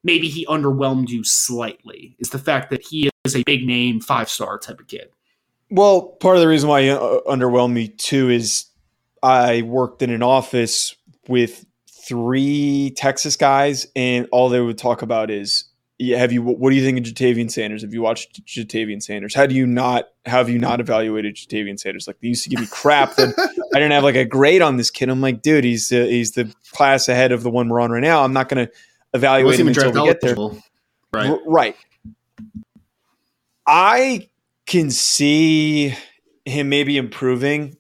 maybe 0.04 0.28
he 0.28 0.46
underwhelmed 0.48 1.10
you 1.10 1.24
slightly. 1.24 2.16
Is 2.20 2.30
the 2.30 2.40
fact 2.40 2.70
that 2.72 2.82
he 2.86 3.10
is 3.26 3.36
a 3.36 3.44
big 3.44 3.66
name, 3.66 4.00
five 4.00 4.30
star 4.30 4.58
type 4.58 4.80
of 4.80 4.88
kid. 4.88 5.10
Well, 5.70 6.02
part 6.02 6.36
of 6.36 6.42
the 6.42 6.48
reason 6.48 6.70
why 6.70 6.84
he 6.84 6.90
uh, 6.90 7.20
underwhelmed 7.28 7.74
me 7.74 7.88
too 7.88 8.30
is 8.30 8.66
I 9.24 9.62
worked 9.62 10.02
in 10.02 10.10
an 10.10 10.24
office 10.24 10.96
with 11.28 11.66
three 11.88 12.94
Texas 12.96 13.36
guys, 13.36 13.88
and 13.96 14.28
all 14.32 14.50
they 14.50 14.60
would 14.60 14.78
talk 14.78 15.02
about 15.02 15.30
is, 15.30 15.66
"Have 16.00 16.32
you? 16.32 16.42
What 16.42 16.72
do 16.72 16.76
you 16.76 16.84
think 16.84 16.98
of 16.98 17.14
Ja'Tavion 17.14 17.50
Sanders? 17.50 17.84
Have 17.84 17.94
you 17.94 18.02
watched 18.02 18.46
Ja'Tavion 18.46 19.02
Sanders? 19.02 19.34
How 19.34 19.46
do 19.46 19.56
you 19.56 19.66
not? 19.66 20.06
Have 20.26 20.50
you 20.50 20.60
not 20.60 20.82
evaluated 20.82 21.36
Ja'Tavion 21.36 21.80
Sanders? 21.80 22.08
Like 22.08 22.20
they 22.20 22.28
used 22.28 22.44
to 22.44 22.50
give 22.50 22.60
me 22.60 22.68
crap 22.70 23.16
that 23.16 23.34
I 23.74 23.80
didn't 23.80 23.92
have 23.92 24.04
like 24.04 24.16
a 24.16 24.26
grade 24.26 24.62
on 24.62 24.78
this 24.78 24.90
kid. 24.90 25.10
I'm 25.10 25.22
like, 25.22 25.42
dude, 25.42 25.64
he's 25.64 25.92
uh, 25.92 26.04
he's 26.04 26.32
the 26.34 26.54
class 26.72 27.08
ahead 27.08 27.32
of 27.32 27.44
the 27.44 27.50
one 27.50 27.70
we're 27.70 27.80
on 27.80 27.92
right 27.92 28.02
now. 28.02 28.24
I'm 28.24 28.34
not 28.34 28.50
going 28.50 28.66
to 28.66 28.74
evaluate 29.14 29.60
him 29.60 29.68
until 29.68 29.92
we 29.92 30.04
get 30.04 30.20
there. 30.22 30.36
Right, 31.14 31.40
right. 31.46 31.76
I 33.74 34.28
can 34.66 34.92
see 34.92 35.96
him 36.44 36.68
maybe 36.68 36.98
improving. 36.98 37.78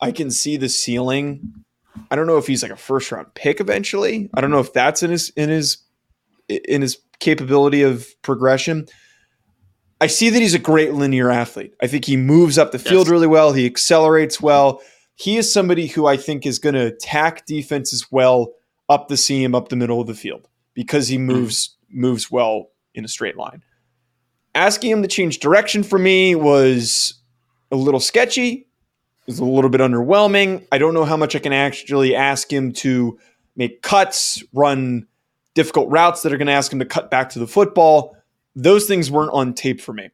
I 0.00 0.12
can 0.12 0.30
see 0.30 0.56
the 0.56 0.68
ceiling. 0.68 1.64
I 2.12 2.16
don't 2.16 2.28
know 2.28 2.38
if 2.38 2.46
he's 2.46 2.62
like 2.62 2.70
a 2.70 2.76
first 2.76 3.10
round 3.10 3.34
pick 3.34 3.60
eventually. 3.60 4.30
I 4.34 4.40
don't 4.40 4.52
know 4.52 4.60
if 4.60 4.72
that's 4.72 5.02
in 5.02 5.10
his 5.10 5.30
in 5.30 5.48
his 5.48 5.78
in 6.48 6.80
his 6.80 6.98
capability 7.18 7.82
of 7.82 8.06
progression. 8.22 8.86
I 10.00 10.06
see 10.06 10.30
that 10.30 10.40
he's 10.40 10.54
a 10.54 10.60
great 10.60 10.94
linear 10.94 11.28
athlete. 11.28 11.74
I 11.82 11.88
think 11.88 12.04
he 12.04 12.16
moves 12.16 12.56
up 12.56 12.70
the 12.70 12.78
field 12.78 13.06
yes. 13.06 13.10
really 13.10 13.26
well. 13.26 13.52
He 13.52 13.66
accelerates 13.66 14.40
well. 14.40 14.80
He 15.16 15.38
is 15.38 15.52
somebody 15.52 15.88
who 15.88 16.06
I 16.06 16.16
think 16.16 16.46
is 16.46 16.60
going 16.60 16.76
to 16.76 16.86
attack 16.86 17.46
defenses 17.46 18.12
well 18.12 18.52
up 18.88 19.08
the 19.08 19.16
seam, 19.16 19.56
up 19.56 19.70
the 19.70 19.76
middle 19.76 20.00
of 20.00 20.06
the 20.06 20.14
field 20.14 20.48
because 20.72 21.08
he 21.08 21.18
moves 21.18 21.70
mm. 21.90 21.98
moves 21.98 22.30
well 22.30 22.70
in 22.94 23.04
a 23.04 23.08
straight 23.08 23.36
line 23.36 23.64
asking 24.54 24.90
him 24.90 25.02
to 25.02 25.08
change 25.08 25.38
direction 25.38 25.82
for 25.82 25.98
me 25.98 26.34
was 26.34 27.14
a 27.70 27.76
little 27.76 28.00
sketchy. 28.00 28.66
It 29.26 29.26
was 29.26 29.38
a 29.38 29.44
little 29.44 29.70
bit 29.70 29.80
underwhelming. 29.80 30.66
I 30.72 30.78
don't 30.78 30.94
know 30.94 31.04
how 31.04 31.16
much 31.16 31.36
I 31.36 31.38
can 31.38 31.52
actually 31.52 32.14
ask 32.14 32.52
him 32.52 32.72
to 32.74 33.18
make 33.56 33.82
cuts, 33.82 34.42
run 34.52 35.06
difficult 35.54 35.88
routes 35.90 36.22
that 36.22 36.32
are 36.32 36.38
going 36.38 36.46
to 36.46 36.52
ask 36.52 36.72
him 36.72 36.78
to 36.78 36.84
cut 36.84 37.10
back 37.10 37.30
to 37.30 37.38
the 37.38 37.46
football. 37.46 38.16
Those 38.56 38.86
things 38.86 39.10
weren't 39.10 39.32
on 39.32 39.54
tape 39.54 39.80
for 39.80 39.92
me. 39.92 40.10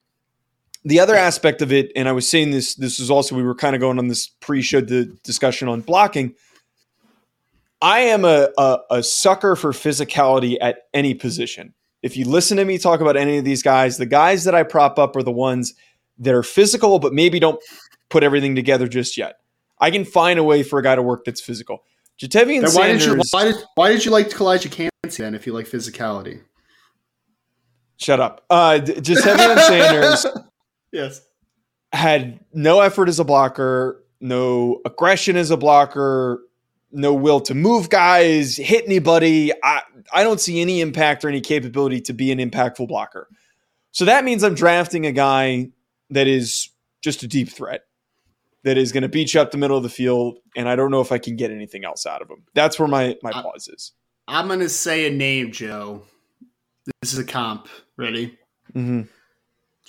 The 0.84 1.00
other 1.00 1.14
aspect 1.14 1.62
of 1.62 1.72
it, 1.72 1.90
and 1.96 2.08
I 2.08 2.12
was 2.12 2.28
saying 2.28 2.50
this, 2.50 2.74
this 2.74 2.98
was 2.98 3.10
also, 3.10 3.34
we 3.34 3.42
were 3.42 3.54
kind 3.54 3.74
of 3.74 3.80
going 3.80 3.98
on 3.98 4.08
this 4.08 4.28
pre 4.28 4.62
show 4.62 4.80
discussion 4.80 5.68
on 5.68 5.80
blocking. 5.80 6.34
I 7.80 8.00
am 8.00 8.24
a, 8.24 8.48
a, 8.58 8.78
a 8.90 9.02
sucker 9.02 9.56
for 9.56 9.72
physicality 9.72 10.56
at 10.60 10.88
any 10.92 11.14
position 11.14 11.74
if 12.02 12.16
you 12.16 12.26
listen 12.26 12.56
to 12.58 12.64
me 12.64 12.78
talk 12.78 13.00
about 13.00 13.16
any 13.16 13.38
of 13.38 13.44
these 13.44 13.62
guys, 13.62 13.98
the 13.98 14.06
guys 14.06 14.44
that 14.44 14.54
I 14.54 14.62
prop 14.62 14.98
up 14.98 15.16
are 15.16 15.22
the 15.22 15.32
ones 15.32 15.74
that 16.18 16.34
are 16.34 16.42
physical, 16.42 16.98
but 16.98 17.12
maybe 17.12 17.40
don't 17.40 17.62
put 18.08 18.22
everything 18.22 18.54
together 18.54 18.88
just 18.88 19.16
yet. 19.16 19.36
I 19.80 19.90
can 19.90 20.04
find 20.04 20.38
a 20.38 20.44
way 20.44 20.62
for 20.62 20.78
a 20.78 20.82
guy 20.82 20.96
to 20.96 21.02
work 21.02 21.24
that's 21.24 21.40
physical. 21.40 21.84
Ja'Tavion 22.20 22.62
why 22.62 22.68
Sanders. 22.68 23.04
Did 23.06 23.16
you, 23.16 23.22
why, 23.30 23.44
did, 23.44 23.56
why 23.74 23.92
did 23.92 24.04
you 24.04 24.10
like 24.10 24.28
Calijah 24.28 24.70
Kancey 24.70 25.22
then 25.22 25.34
if 25.34 25.46
you 25.46 25.52
like 25.52 25.66
physicality? 25.66 26.42
Shut 27.96 28.20
up. 28.20 28.44
Uh, 28.50 28.80
Ja'Tavion 28.82 29.58
Sanders 29.66 30.26
yes. 30.92 31.20
had 31.92 32.40
no 32.52 32.80
effort 32.80 33.08
as 33.08 33.20
a 33.20 33.24
blocker, 33.24 34.04
no 34.20 34.80
aggression 34.84 35.36
as 35.36 35.50
a 35.50 35.56
blocker, 35.56 36.42
no 36.90 37.12
will 37.12 37.40
to 37.40 37.54
move 37.54 37.90
guys, 37.90 38.56
hit 38.56 38.84
anybody. 38.84 39.52
I, 39.62 39.82
I 40.12 40.22
don't 40.22 40.40
see 40.40 40.60
any 40.60 40.80
impact 40.80 41.24
or 41.24 41.28
any 41.28 41.40
capability 41.40 42.00
to 42.02 42.12
be 42.12 42.32
an 42.32 42.38
impactful 42.38 42.88
blocker. 42.88 43.28
So 43.92 44.04
that 44.04 44.24
means 44.24 44.42
I'm 44.42 44.54
drafting 44.54 45.06
a 45.06 45.12
guy 45.12 45.70
that 46.10 46.26
is 46.26 46.70
just 47.00 47.22
a 47.22 47.28
deep 47.28 47.48
threat 47.48 47.82
that 48.64 48.76
is 48.78 48.92
going 48.92 49.02
to 49.02 49.08
beat 49.08 49.34
you 49.34 49.40
up 49.40 49.50
the 49.50 49.58
middle 49.58 49.76
of 49.76 49.82
the 49.82 49.88
field, 49.88 50.38
and 50.56 50.68
I 50.68 50.76
don't 50.76 50.90
know 50.90 51.00
if 51.00 51.12
I 51.12 51.18
can 51.18 51.36
get 51.36 51.50
anything 51.50 51.84
else 51.84 52.06
out 52.06 52.22
of 52.22 52.30
him. 52.30 52.42
That's 52.54 52.78
where 52.78 52.88
my 52.88 53.16
my 53.22 53.32
pause 53.32 53.68
is. 53.68 53.92
I'm 54.26 54.46
going 54.46 54.60
to 54.60 54.68
say 54.68 55.06
a 55.06 55.10
name, 55.10 55.52
Joe. 55.52 56.02
This 57.00 57.12
is 57.12 57.18
a 57.18 57.24
comp. 57.24 57.68
Ready? 57.96 58.38
Mm-hmm. 58.74 59.02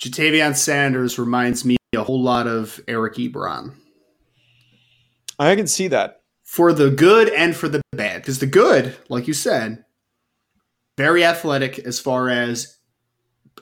Ja'Tavion 0.00 0.56
Sanders 0.56 1.18
reminds 1.18 1.64
me 1.64 1.76
a 1.94 2.02
whole 2.02 2.22
lot 2.22 2.46
of 2.46 2.80
Eric 2.88 3.16
Ebron. 3.16 3.74
I 5.38 5.56
can 5.56 5.66
see 5.66 5.88
that 5.88 6.19
for 6.50 6.72
the 6.72 6.90
good 6.90 7.28
and 7.28 7.54
for 7.54 7.68
the 7.68 7.80
bad. 7.92 8.22
Because 8.22 8.40
the 8.40 8.46
good, 8.46 8.96
like 9.08 9.28
you 9.28 9.32
said, 9.32 9.84
very 10.98 11.24
athletic 11.24 11.78
as 11.78 12.00
far 12.00 12.28
as 12.28 12.76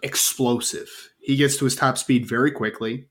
explosive. 0.03 0.89
He 1.21 1.37
gets 1.37 1.59
to 1.59 1.67
his 1.67 1.77
top 1.77 1.99
speed 1.99 2.27
very 2.27 2.51
quickly. 2.51 3.07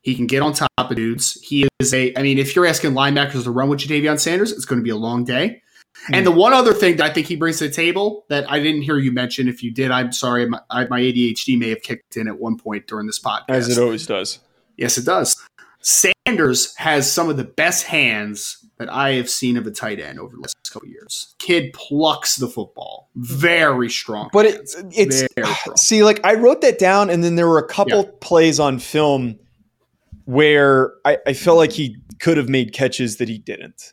He 0.00 0.16
can 0.16 0.26
get 0.26 0.42
on 0.42 0.52
top 0.52 0.70
of 0.76 0.96
dudes. 0.96 1.40
He 1.42 1.68
is 1.78 1.94
a, 1.94 2.12
I 2.18 2.22
mean, 2.22 2.38
if 2.38 2.56
you're 2.56 2.66
asking 2.66 2.90
linebackers 2.90 3.44
to 3.44 3.52
run 3.52 3.68
with 3.68 3.78
Ja'Tavion 3.78 4.18
Sanders, 4.18 4.50
it's 4.50 4.64
going 4.64 4.80
to 4.80 4.84
be 4.84 4.90
a 4.90 4.96
long 4.96 5.22
day. 5.22 5.62
Mm. 6.08 6.16
And 6.16 6.26
the 6.26 6.32
one 6.32 6.52
other 6.52 6.74
thing 6.74 6.96
that 6.96 7.08
I 7.08 7.12
think 7.14 7.28
he 7.28 7.36
brings 7.36 7.58
to 7.58 7.68
the 7.68 7.72
table 7.72 8.24
that 8.30 8.50
I 8.50 8.58
didn't 8.58 8.82
hear 8.82 8.98
you 8.98 9.12
mention, 9.12 9.46
if 9.46 9.62
you 9.62 9.72
did, 9.72 9.92
I'm 9.92 10.10
sorry, 10.10 10.44
my, 10.48 10.58
my 10.68 11.00
ADHD 11.00 11.56
may 11.56 11.68
have 11.68 11.82
kicked 11.82 12.16
in 12.16 12.26
at 12.26 12.40
one 12.40 12.58
point 12.58 12.88
during 12.88 13.06
this 13.06 13.20
podcast. 13.20 13.44
As 13.50 13.68
it 13.68 13.80
always 13.80 14.08
does. 14.08 14.40
Yes, 14.76 14.98
it 14.98 15.06
does. 15.06 15.36
Sanders 15.82 16.74
has 16.76 17.10
some 17.10 17.30
of 17.30 17.36
the 17.36 17.44
best 17.44 17.86
hands 17.86 18.59
that 18.80 18.90
I 18.90 19.12
have 19.12 19.28
seen 19.28 19.58
of 19.58 19.66
a 19.66 19.70
tight 19.70 20.00
end 20.00 20.18
over 20.18 20.34
the 20.34 20.40
last 20.40 20.56
couple 20.72 20.88
years. 20.88 21.34
Kid 21.38 21.74
plucks 21.74 22.36
the 22.36 22.48
football 22.48 23.10
very 23.14 23.90
strong. 23.90 24.30
But 24.32 24.46
it, 24.46 24.70
it's 24.92 25.22
see, 25.76 26.02
like 26.02 26.18
I 26.24 26.34
wrote 26.34 26.62
that 26.62 26.78
down, 26.78 27.10
and 27.10 27.22
then 27.22 27.34
there 27.34 27.46
were 27.46 27.58
a 27.58 27.68
couple 27.68 28.04
yeah. 28.04 28.10
plays 28.22 28.58
on 28.58 28.78
film 28.78 29.38
where 30.24 30.94
I, 31.04 31.18
I, 31.26 31.32
felt 31.34 31.58
like 31.58 31.72
he 31.72 31.98
could 32.20 32.38
have 32.38 32.48
made 32.48 32.72
catches 32.72 33.18
that 33.18 33.28
he 33.28 33.36
didn't. 33.36 33.92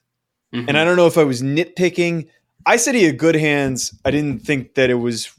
Mm-hmm. 0.54 0.70
And 0.70 0.78
I 0.78 0.86
don't 0.86 0.96
know 0.96 1.08
if 1.08 1.18
I 1.18 1.24
was 1.26 1.42
nitpicking. 1.42 2.30
I 2.66 2.78
said 2.78 2.96
he 2.96 3.04
had 3.04 3.18
good 3.18 3.36
hands. 3.36 3.94
I 4.06 4.12
didn't 4.12 4.40
think 4.40 4.76
that 4.76 4.90
it 4.90 4.96
was 4.96 5.30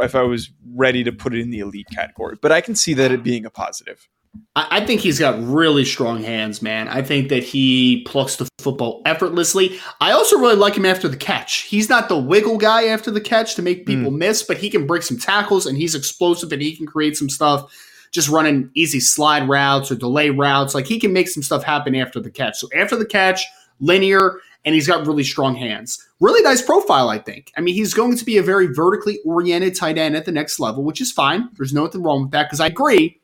if 0.00 0.16
I 0.16 0.22
was 0.22 0.50
ready 0.74 1.04
to 1.04 1.12
put 1.12 1.32
it 1.32 1.40
in 1.40 1.50
the 1.50 1.60
elite 1.60 1.86
category, 1.92 2.38
but 2.42 2.50
I 2.50 2.60
can 2.60 2.74
see 2.74 2.94
that 2.94 3.12
it 3.12 3.22
being 3.22 3.46
a 3.46 3.50
positive. 3.50 4.08
I, 4.54 4.84
think 4.84 5.00
he's 5.00 5.18
got 5.18 5.42
really 5.42 5.84
strong 5.84 6.22
hands, 6.22 6.62
man. 6.62 6.88
I 6.88 7.02
think 7.02 7.28
that 7.28 7.42
he 7.42 8.02
plucks 8.06 8.36
the 8.36 8.48
football 8.58 9.02
effortlessly. 9.04 9.78
I 10.00 10.12
also 10.12 10.38
really 10.38 10.56
like 10.56 10.74
him 10.74 10.86
after 10.86 11.08
the 11.08 11.16
catch. 11.16 11.62
He's 11.62 11.88
not 11.88 12.08
the 12.08 12.18
wiggle 12.18 12.56
guy 12.56 12.86
after 12.86 13.10
the 13.10 13.20
catch 13.20 13.54
to 13.56 13.62
make 13.62 13.86
people 13.86 14.10
mm. 14.10 14.18
miss, 14.18 14.42
but 14.42 14.58
he 14.58 14.70
can 14.70 14.86
break 14.86 15.02
some 15.02 15.18
tackles 15.18 15.66
and 15.66 15.76
he's 15.76 15.94
explosive 15.94 16.52
and 16.52 16.62
he 16.62 16.74
can 16.74 16.86
create 16.86 17.16
some 17.16 17.28
stuff 17.28 17.72
just 18.12 18.28
running 18.28 18.70
easy 18.74 19.00
slide 19.00 19.48
routes 19.48 19.90
or 19.90 19.94
delay 19.94 20.30
routes. 20.30 20.74
Like 20.74 20.86
he 20.86 20.98
can 20.98 21.12
make 21.12 21.28
some 21.28 21.42
stuff 21.42 21.62
happen 21.62 21.94
after 21.94 22.18
the 22.18 22.30
catch. 22.30 22.58
So 22.58 22.68
after 22.74 22.96
the 22.96 23.04
catch, 23.04 23.44
linear, 23.80 24.40
and 24.64 24.74
he's 24.74 24.86
got 24.86 25.06
really 25.06 25.22
strong 25.22 25.54
hands. 25.54 26.02
Really 26.18 26.42
nice 26.42 26.62
profile, 26.62 27.08
I 27.08 27.18
think. 27.18 27.52
I 27.56 27.60
mean, 27.60 27.74
he's 27.74 27.94
going 27.94 28.16
to 28.16 28.24
be 28.24 28.38
a 28.38 28.42
very 28.42 28.68
vertically 28.68 29.20
oriented 29.24 29.76
tight 29.76 29.98
end 29.98 30.16
at 30.16 30.24
the 30.24 30.32
next 30.32 30.58
level, 30.58 30.82
which 30.82 31.00
is 31.00 31.12
fine. 31.12 31.50
There's 31.56 31.74
nothing 31.74 32.02
wrong 32.02 32.22
with 32.22 32.30
that 32.32 32.44
because 32.44 32.60
I 32.60 32.68
agree 32.68 33.20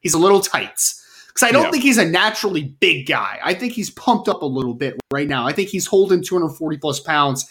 He's 0.00 0.14
a 0.14 0.18
little 0.18 0.40
tight. 0.40 0.94
Because 1.28 1.48
I 1.48 1.52
don't 1.52 1.64
yeah. 1.64 1.70
think 1.70 1.84
he's 1.84 1.98
a 1.98 2.04
naturally 2.04 2.64
big 2.80 3.06
guy. 3.06 3.38
I 3.42 3.54
think 3.54 3.72
he's 3.72 3.90
pumped 3.90 4.28
up 4.28 4.42
a 4.42 4.46
little 4.46 4.74
bit 4.74 4.98
right 5.12 5.28
now. 5.28 5.46
I 5.46 5.52
think 5.52 5.68
he's 5.68 5.86
holding 5.86 6.22
240 6.22 6.76
plus 6.78 6.98
pounds, 6.98 7.48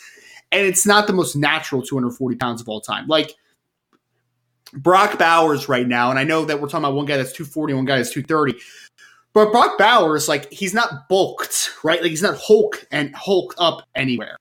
and 0.52 0.66
it's 0.66 0.86
not 0.86 1.08
the 1.08 1.14
most 1.14 1.36
natural 1.36 1.82
240 1.82 2.36
pounds 2.36 2.62
of 2.62 2.68
all 2.68 2.82
time. 2.82 3.08
Like, 3.08 3.36
Brock 4.74 5.18
Bowers 5.18 5.70
right 5.70 5.88
now, 5.88 6.10
and 6.10 6.20
I 6.20 6.24
know 6.24 6.46
that 6.46 6.60
we're 6.60 6.68
talking 6.68 6.86
about 6.86 6.96
one 6.96 7.06
guy 7.06 7.18
that's 7.18 7.32
240, 7.32 7.74
one 7.74 7.86
guy 7.86 7.98
that's 7.98 8.12
230. 8.12 8.60
But 9.34 9.52
Brock 9.52 9.78
Bowers, 9.78 10.28
like, 10.28 10.52
he's 10.52 10.74
not 10.74 11.08
bulked, 11.08 11.72
right? 11.84 12.02
Like, 12.02 12.10
he's 12.10 12.22
not 12.22 12.38
Hulk 12.38 12.86
and 12.92 13.16
Hulk 13.16 13.56
up 13.58 13.88
anywhere. 13.96 14.38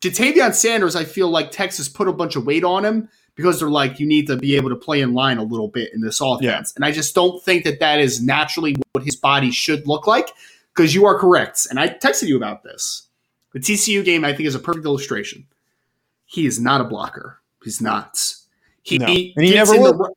Ja'Tavion 0.00 0.54
Sanders, 0.54 0.94
I 0.94 1.04
feel 1.04 1.28
like 1.28 1.50
Texas 1.50 1.88
put 1.88 2.08
a 2.08 2.12
bunch 2.12 2.36
of 2.36 2.46
weight 2.46 2.62
on 2.62 2.84
him 2.84 3.08
because 3.38 3.60
they're 3.60 3.70
like, 3.70 4.00
you 4.00 4.06
need 4.06 4.26
to 4.26 4.36
be 4.36 4.56
able 4.56 4.68
to 4.68 4.74
play 4.74 5.00
in 5.00 5.14
line 5.14 5.38
a 5.38 5.44
little 5.44 5.68
bit 5.68 5.94
in 5.94 6.00
this 6.00 6.20
offense. 6.20 6.42
Yeah. 6.42 6.62
And 6.74 6.84
I 6.84 6.90
just 6.90 7.14
don't 7.14 7.40
think 7.44 7.62
that 7.62 7.78
that 7.78 8.00
is 8.00 8.20
naturally 8.20 8.74
what 8.90 9.04
his 9.04 9.14
body 9.14 9.52
should 9.52 9.86
look 9.86 10.08
like 10.08 10.32
because 10.74 10.92
you 10.92 11.06
are 11.06 11.16
correct. 11.16 11.64
And 11.70 11.78
I 11.78 11.88
texted 11.88 12.26
you 12.26 12.36
about 12.36 12.64
this. 12.64 13.06
The 13.52 13.60
TCU 13.60 14.04
game, 14.04 14.24
I 14.24 14.32
think, 14.32 14.48
is 14.48 14.56
a 14.56 14.58
perfect 14.58 14.84
illustration. 14.84 15.46
He 16.26 16.46
is 16.46 16.58
not 16.58 16.80
a 16.80 16.84
blocker. 16.84 17.38
He's 17.62 17.80
not. 17.80 18.20
He, 18.82 18.98
no. 18.98 19.06
and 19.06 19.14
he 19.14 19.54
never 19.54 19.78
will. 19.78 19.92
The, 19.96 20.14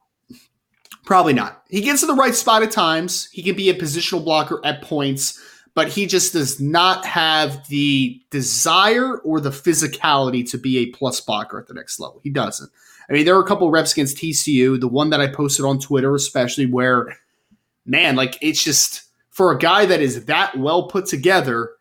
probably 1.06 1.34
not. 1.34 1.62
He 1.70 1.82
gets 1.82 2.02
in 2.02 2.08
the 2.08 2.16
right 2.16 2.34
spot 2.34 2.64
at 2.64 2.72
times. 2.72 3.30
He 3.32 3.44
can 3.44 3.56
be 3.56 3.70
a 3.70 3.76
positional 3.76 4.24
blocker 4.24 4.60
at 4.66 4.82
points, 4.82 5.40
but 5.76 5.90
he 5.90 6.08
just 6.08 6.34
does 6.34 6.60
not 6.60 7.06
have 7.06 7.68
the 7.68 8.20
desire 8.32 9.18
or 9.18 9.40
the 9.40 9.52
physicality 9.52 10.50
to 10.50 10.58
be 10.58 10.80
a 10.80 10.88
plus 10.88 11.22
blocker 11.22 11.60
at 11.60 11.68
the 11.68 11.76
next 11.76 12.00
level. 12.00 12.20
He 12.24 12.32
doesn't. 12.32 12.72
I 13.12 13.14
mean, 13.14 13.26
there 13.26 13.36
were 13.36 13.44
a 13.44 13.48
couple 13.48 13.70
reps 13.72 13.92
against 13.92 14.18
TCU, 14.18 14.80
the 14.80 14.88
one 14.88 15.10
that 15.10 15.20
I 15.20 15.28
posted 15.28 15.66
on 15.66 15.80
Twitter, 15.80 16.16
especially 16.16 16.66
where, 16.66 17.18
man, 17.86 18.16
like 18.16 18.38
it's 18.42 18.64
just 18.64 19.04
for 19.32 19.52
a 19.52 19.58
guy 19.58 19.86
that 19.86 20.00
is 20.00 20.24
that 20.26 20.58
well 20.58 20.88
put 20.88 21.08
together, 21.08 21.72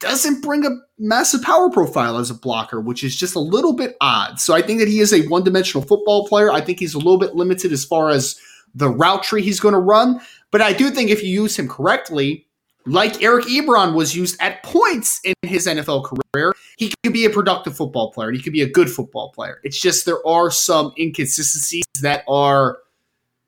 doesn't 0.00 0.42
bring 0.42 0.66
a 0.66 0.70
massive 0.98 1.42
power 1.42 1.70
profile 1.70 2.16
as 2.16 2.28
a 2.28 2.34
blocker, 2.34 2.80
which 2.80 3.04
is 3.04 3.14
just 3.14 3.36
a 3.36 3.40
little 3.40 3.72
bit 3.72 3.96
odd. 4.00 4.40
So 4.40 4.52
I 4.52 4.62
think 4.62 4.80
that 4.80 4.88
he 4.88 4.98
is 4.98 5.12
a 5.12 5.28
one 5.28 5.44
dimensional 5.44 5.86
football 5.86 6.26
player. 6.26 6.50
I 6.50 6.60
think 6.60 6.80
he's 6.80 6.94
a 6.94 6.98
little 6.98 7.18
bit 7.18 7.36
limited 7.36 7.70
as 7.70 7.84
far 7.84 8.08
as 8.08 8.40
the 8.74 8.88
route 8.88 9.22
tree 9.22 9.42
he's 9.42 9.60
going 9.60 9.74
to 9.74 9.78
run. 9.78 10.20
But 10.50 10.60
I 10.60 10.72
do 10.72 10.90
think 10.90 11.10
if 11.10 11.22
you 11.22 11.28
use 11.28 11.56
him 11.56 11.68
correctly, 11.68 12.48
like 12.90 13.22
Eric 13.22 13.46
Ebron 13.46 13.94
was 13.94 14.16
used 14.16 14.36
at 14.40 14.62
points 14.62 15.20
in 15.24 15.34
his 15.42 15.66
NFL 15.66 16.04
career, 16.04 16.52
he 16.76 16.92
could 17.02 17.12
be 17.12 17.24
a 17.24 17.30
productive 17.30 17.76
football 17.76 18.12
player. 18.12 18.30
He 18.32 18.40
could 18.40 18.52
be 18.52 18.62
a 18.62 18.68
good 18.68 18.90
football 18.90 19.30
player. 19.32 19.60
It's 19.64 19.80
just 19.80 20.06
there 20.06 20.26
are 20.26 20.50
some 20.50 20.92
inconsistencies 20.98 21.84
that 22.02 22.24
are 22.28 22.78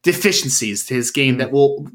deficiencies 0.02 0.84
to 0.86 0.94
his 0.94 1.10
game 1.10 1.38
that 1.38 1.48
hmm. 1.48 1.54
will 1.54 1.88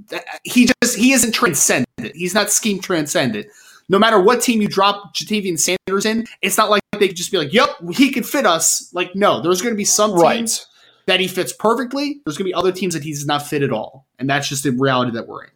he 0.43 0.69
just 0.81 0.97
he 0.97 1.11
isn't 1.13 1.33
transcendent. 1.33 2.15
He's 2.15 2.33
not 2.33 2.51
scheme 2.51 2.79
transcendent 2.79 3.47
no 3.89 3.99
matter 3.99 4.19
what 4.19 4.41
team 4.41 4.61
you 4.61 4.67
drop 4.67 5.15
Ja'Tavion 5.15 5.59
Sanders 5.59 6.05
in, 6.05 6.25
it's 6.41 6.57
not 6.57 6.69
like 6.69 6.81
they 6.99 7.07
could 7.07 7.17
just 7.17 7.31
be 7.31 7.37
like, 7.37 7.53
"Yep, 7.53 7.69
he 7.93 8.11
could 8.11 8.25
fit 8.25 8.45
us." 8.45 8.89
Like, 8.93 9.15
no, 9.15 9.41
there's 9.41 9.61
going 9.61 9.73
to 9.73 9.77
be 9.77 9.85
some 9.85 10.11
teams 10.11 10.21
right. 10.21 10.65
that 11.05 11.19
he 11.19 11.27
fits 11.27 11.53
perfectly. 11.53 12.21
There's 12.25 12.37
going 12.37 12.45
to 12.45 12.49
be 12.49 12.53
other 12.53 12.71
teams 12.71 12.93
that 12.93 13.03
he 13.03 13.11
does 13.11 13.25
not 13.25 13.47
fit 13.47 13.63
at 13.63 13.71
all, 13.71 14.07
and 14.19 14.29
that's 14.29 14.49
just 14.49 14.63
the 14.63 14.71
reality 14.71 15.11
that 15.11 15.27
we're 15.27 15.45
in. 15.45 15.51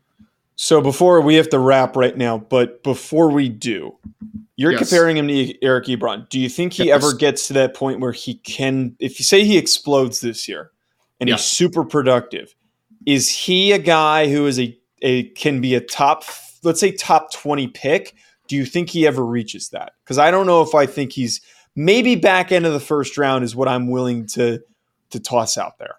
So 0.63 0.79
before 0.79 1.21
we 1.21 1.33
have 1.37 1.49
to 1.49 1.57
wrap 1.57 1.95
right 1.95 2.15
now, 2.15 2.37
but 2.37 2.83
before 2.83 3.31
we 3.31 3.49
do, 3.49 3.97
you're 4.57 4.73
yes. 4.73 4.79
comparing 4.79 5.17
him 5.17 5.27
to 5.27 5.63
Eric 5.65 5.85
Ebron. 5.85 6.29
Do 6.29 6.39
you 6.39 6.49
think 6.49 6.73
he 6.73 6.85
yes. 6.85 7.03
ever 7.03 7.15
gets 7.15 7.47
to 7.47 7.53
that 7.53 7.73
point 7.73 7.99
where 7.99 8.11
he 8.11 8.35
can, 8.35 8.95
if 8.99 9.17
you 9.17 9.25
say 9.25 9.43
he 9.43 9.57
explodes 9.57 10.19
this 10.19 10.47
year 10.47 10.69
and 11.19 11.27
he's 11.27 11.41
super 11.41 11.83
productive, 11.83 12.53
is 13.07 13.27
he 13.27 13.71
a 13.71 13.79
guy 13.79 14.29
who 14.29 14.45
is 14.45 14.59
a, 14.59 14.77
a 15.01 15.29
can 15.29 15.61
be 15.61 15.73
a 15.73 15.81
top 15.81 16.25
let's 16.61 16.79
say 16.79 16.91
top 16.91 17.33
20 17.33 17.67
pick, 17.69 18.13
do 18.47 18.55
you 18.55 18.63
think 18.63 18.91
he 18.91 19.07
ever 19.07 19.25
reaches 19.25 19.69
that? 19.69 19.93
Because 20.03 20.19
I 20.19 20.29
don't 20.29 20.45
know 20.45 20.61
if 20.61 20.75
I 20.75 20.85
think 20.85 21.11
he's 21.11 21.41
maybe 21.75 22.15
back 22.15 22.51
end 22.51 22.67
of 22.67 22.73
the 22.73 22.79
first 22.79 23.17
round 23.17 23.43
is 23.43 23.55
what 23.55 23.67
I'm 23.67 23.89
willing 23.89 24.27
to 24.27 24.61
to 25.09 25.19
toss 25.19 25.57
out 25.57 25.79
there. 25.79 25.95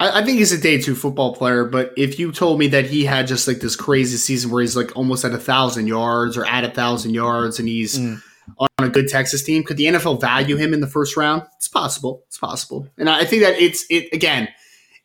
I, 0.00 0.20
I 0.20 0.24
think 0.24 0.38
he's 0.38 0.52
a 0.52 0.60
day 0.60 0.80
two 0.80 0.94
football 0.94 1.34
player, 1.34 1.64
but 1.64 1.92
if 1.96 2.18
you 2.18 2.32
told 2.32 2.58
me 2.58 2.68
that 2.68 2.86
he 2.86 3.04
had 3.04 3.26
just 3.26 3.46
like 3.46 3.58
this 3.60 3.76
crazy 3.76 4.16
season 4.16 4.50
where 4.50 4.60
he's 4.62 4.76
like 4.76 4.96
almost 4.96 5.24
at 5.24 5.32
a 5.32 5.38
thousand 5.38 5.86
yards 5.86 6.36
or 6.36 6.46
at 6.46 6.64
a 6.64 6.70
thousand 6.70 7.14
yards 7.14 7.58
and 7.58 7.68
he's 7.68 7.98
mm. 7.98 8.20
on 8.58 8.68
a 8.78 8.88
good 8.88 9.08
Texas 9.08 9.42
team, 9.42 9.62
could 9.62 9.76
the 9.76 9.84
NFL 9.84 10.20
value 10.20 10.56
him 10.56 10.74
in 10.74 10.80
the 10.80 10.86
first 10.86 11.16
round? 11.16 11.42
It's 11.56 11.68
possible. 11.68 12.24
It's 12.26 12.38
possible. 12.38 12.88
And 12.98 13.08
I 13.08 13.24
think 13.24 13.42
that 13.42 13.58
it's 13.60 13.84
it 13.90 14.12
again, 14.12 14.48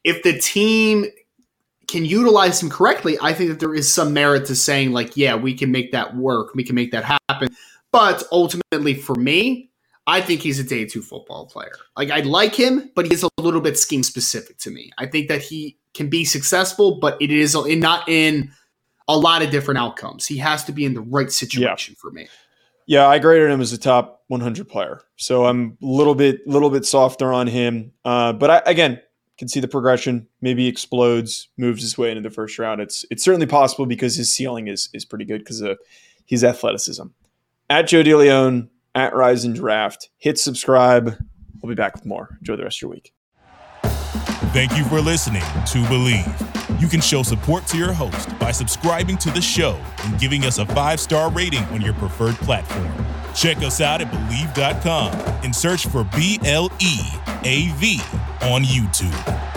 if 0.04 0.24
the 0.24 0.38
team 0.38 1.06
can 1.88 2.06
utilize 2.06 2.62
him 2.62 2.70
correctly, 2.70 3.18
I 3.22 3.34
think 3.34 3.50
that 3.50 3.60
there 3.60 3.74
is 3.74 3.92
some 3.92 4.14
merit 4.14 4.46
to 4.46 4.56
saying, 4.56 4.92
like, 4.92 5.18
yeah, 5.18 5.36
we 5.36 5.56
can 5.56 5.72
make 5.72 5.92
that 5.92 6.16
work. 6.16 6.54
We 6.54 6.64
can 6.64 6.76
make 6.76 6.92
that 6.92 7.04
happen. 7.04 7.50
But 7.92 8.24
ultimately, 8.32 8.94
for 8.94 9.16
me, 9.16 9.69
I 10.10 10.22
think 10.22 10.42
he's 10.42 10.60
a 10.60 10.64
day 10.64 10.86
two 10.86 11.04
football 11.04 11.46
player. 11.46 11.76
Like, 11.96 12.10
I 12.10 12.22
like 12.22 12.56
him, 12.56 12.92
but 12.96 13.06
he 13.06 13.14
is 13.14 13.24
a 13.24 13.30
little 13.40 13.62
bit 13.62 13.78
scheme 13.78 14.02
specific 14.02 14.58
to 14.60 14.72
me. 14.72 14.92
I 14.98 15.06
think 15.06 15.28
that 15.28 15.42
he 15.42 15.78
can 15.94 16.10
be 16.10 16.26
successful, 16.26 17.00
but 17.00 17.16
it 17.22 17.30
is 17.30 17.54
in, 17.54 17.80
not 17.80 18.10
in 18.10 18.52
a 19.08 19.16
lot 19.16 19.44
of 19.44 19.52
different 19.52 19.78
outcomes. 19.78 20.26
He 20.26 20.38
has 20.38 20.64
to 20.66 20.72
be 20.72 20.84
in 20.84 20.96
the 20.96 21.02
right 21.02 21.32
situation 21.32 21.94
yeah. 21.94 22.02
for 22.02 22.10
me. 22.10 22.28
Yeah, 22.88 23.08
I 23.08 23.20
graded 23.20 23.52
him 23.52 23.62
as 23.62 23.72
a 23.72 23.78
top 23.78 24.24
100 24.30 24.68
player, 24.68 25.02
so 25.16 25.46
I'm 25.46 25.78
a 25.80 25.86
little 25.86 26.16
bit, 26.16 26.46
little 26.48 26.72
bit 26.72 26.86
softer 26.86 27.32
on 27.32 27.46
him. 27.46 27.92
Uh, 28.04 28.34
but 28.34 28.50
I, 28.50 28.62
again, 28.66 29.00
can 29.38 29.48
see 29.48 29.60
the 29.60 29.68
progression. 29.68 30.28
Maybe 30.42 30.68
explodes, 30.68 31.50
moves 31.56 31.84
his 31.84 32.00
way 32.00 32.10
into 32.10 32.28
the 32.28 32.34
first 32.34 32.58
round. 32.58 32.82
It's 32.82 33.06
it's 33.12 33.24
certainly 33.24 33.46
possible 33.46 33.86
because 33.86 34.16
his 34.16 34.34
ceiling 34.36 34.68
is 34.68 34.90
is 34.94 35.06
pretty 35.06 35.26
good 35.26 35.40
because 35.40 35.62
of 35.62 35.78
his 36.26 36.44
athleticism. 36.44 37.06
At 37.70 37.88
Joe 37.88 38.02
DeLeone, 38.02 38.70
at 39.00 39.16
Rise 39.16 39.46
Draft, 39.46 40.10
hit 40.18 40.38
subscribe. 40.38 41.16
We'll 41.62 41.70
be 41.70 41.76
back 41.76 41.96
with 41.96 42.06
more. 42.06 42.38
Enjoy 42.40 42.56
the 42.56 42.64
rest 42.64 42.78
of 42.78 42.82
your 42.84 42.92
week. 42.92 43.14
Thank 44.52 44.76
you 44.78 44.84
for 44.86 45.00
listening 45.00 45.42
to 45.42 45.78
Bleav. 45.88 46.82
You 46.82 46.88
can 46.88 47.02
show 47.02 47.24
support 47.24 47.68
to 47.68 47.78
your 47.78 47.94
host 47.94 48.38
by 48.40 48.52
subscribing 48.52 49.18
to 49.18 49.32
the 49.32 49.42
show 49.42 49.80
and 50.04 50.20
giving 50.20 50.46
us 50.46 50.58
a 50.58 50.66
five 50.68 51.00
star 51.00 51.32
rating 51.32 51.64
on 51.66 51.82
your 51.82 51.94
preferred 51.96 52.36
platform. 52.36 52.92
Check 53.36 53.58
us 53.58 53.82
out 53.82 54.02
at 54.02 54.12
Bleav.com 54.12 55.14
and 55.44 55.56
search 55.56 55.88
for 55.88 56.04
B 56.16 56.40
L 56.46 56.72
E 56.80 57.00
A 57.44 57.72
V 57.76 58.02
on 58.42 58.64
YouTube. 58.64 59.49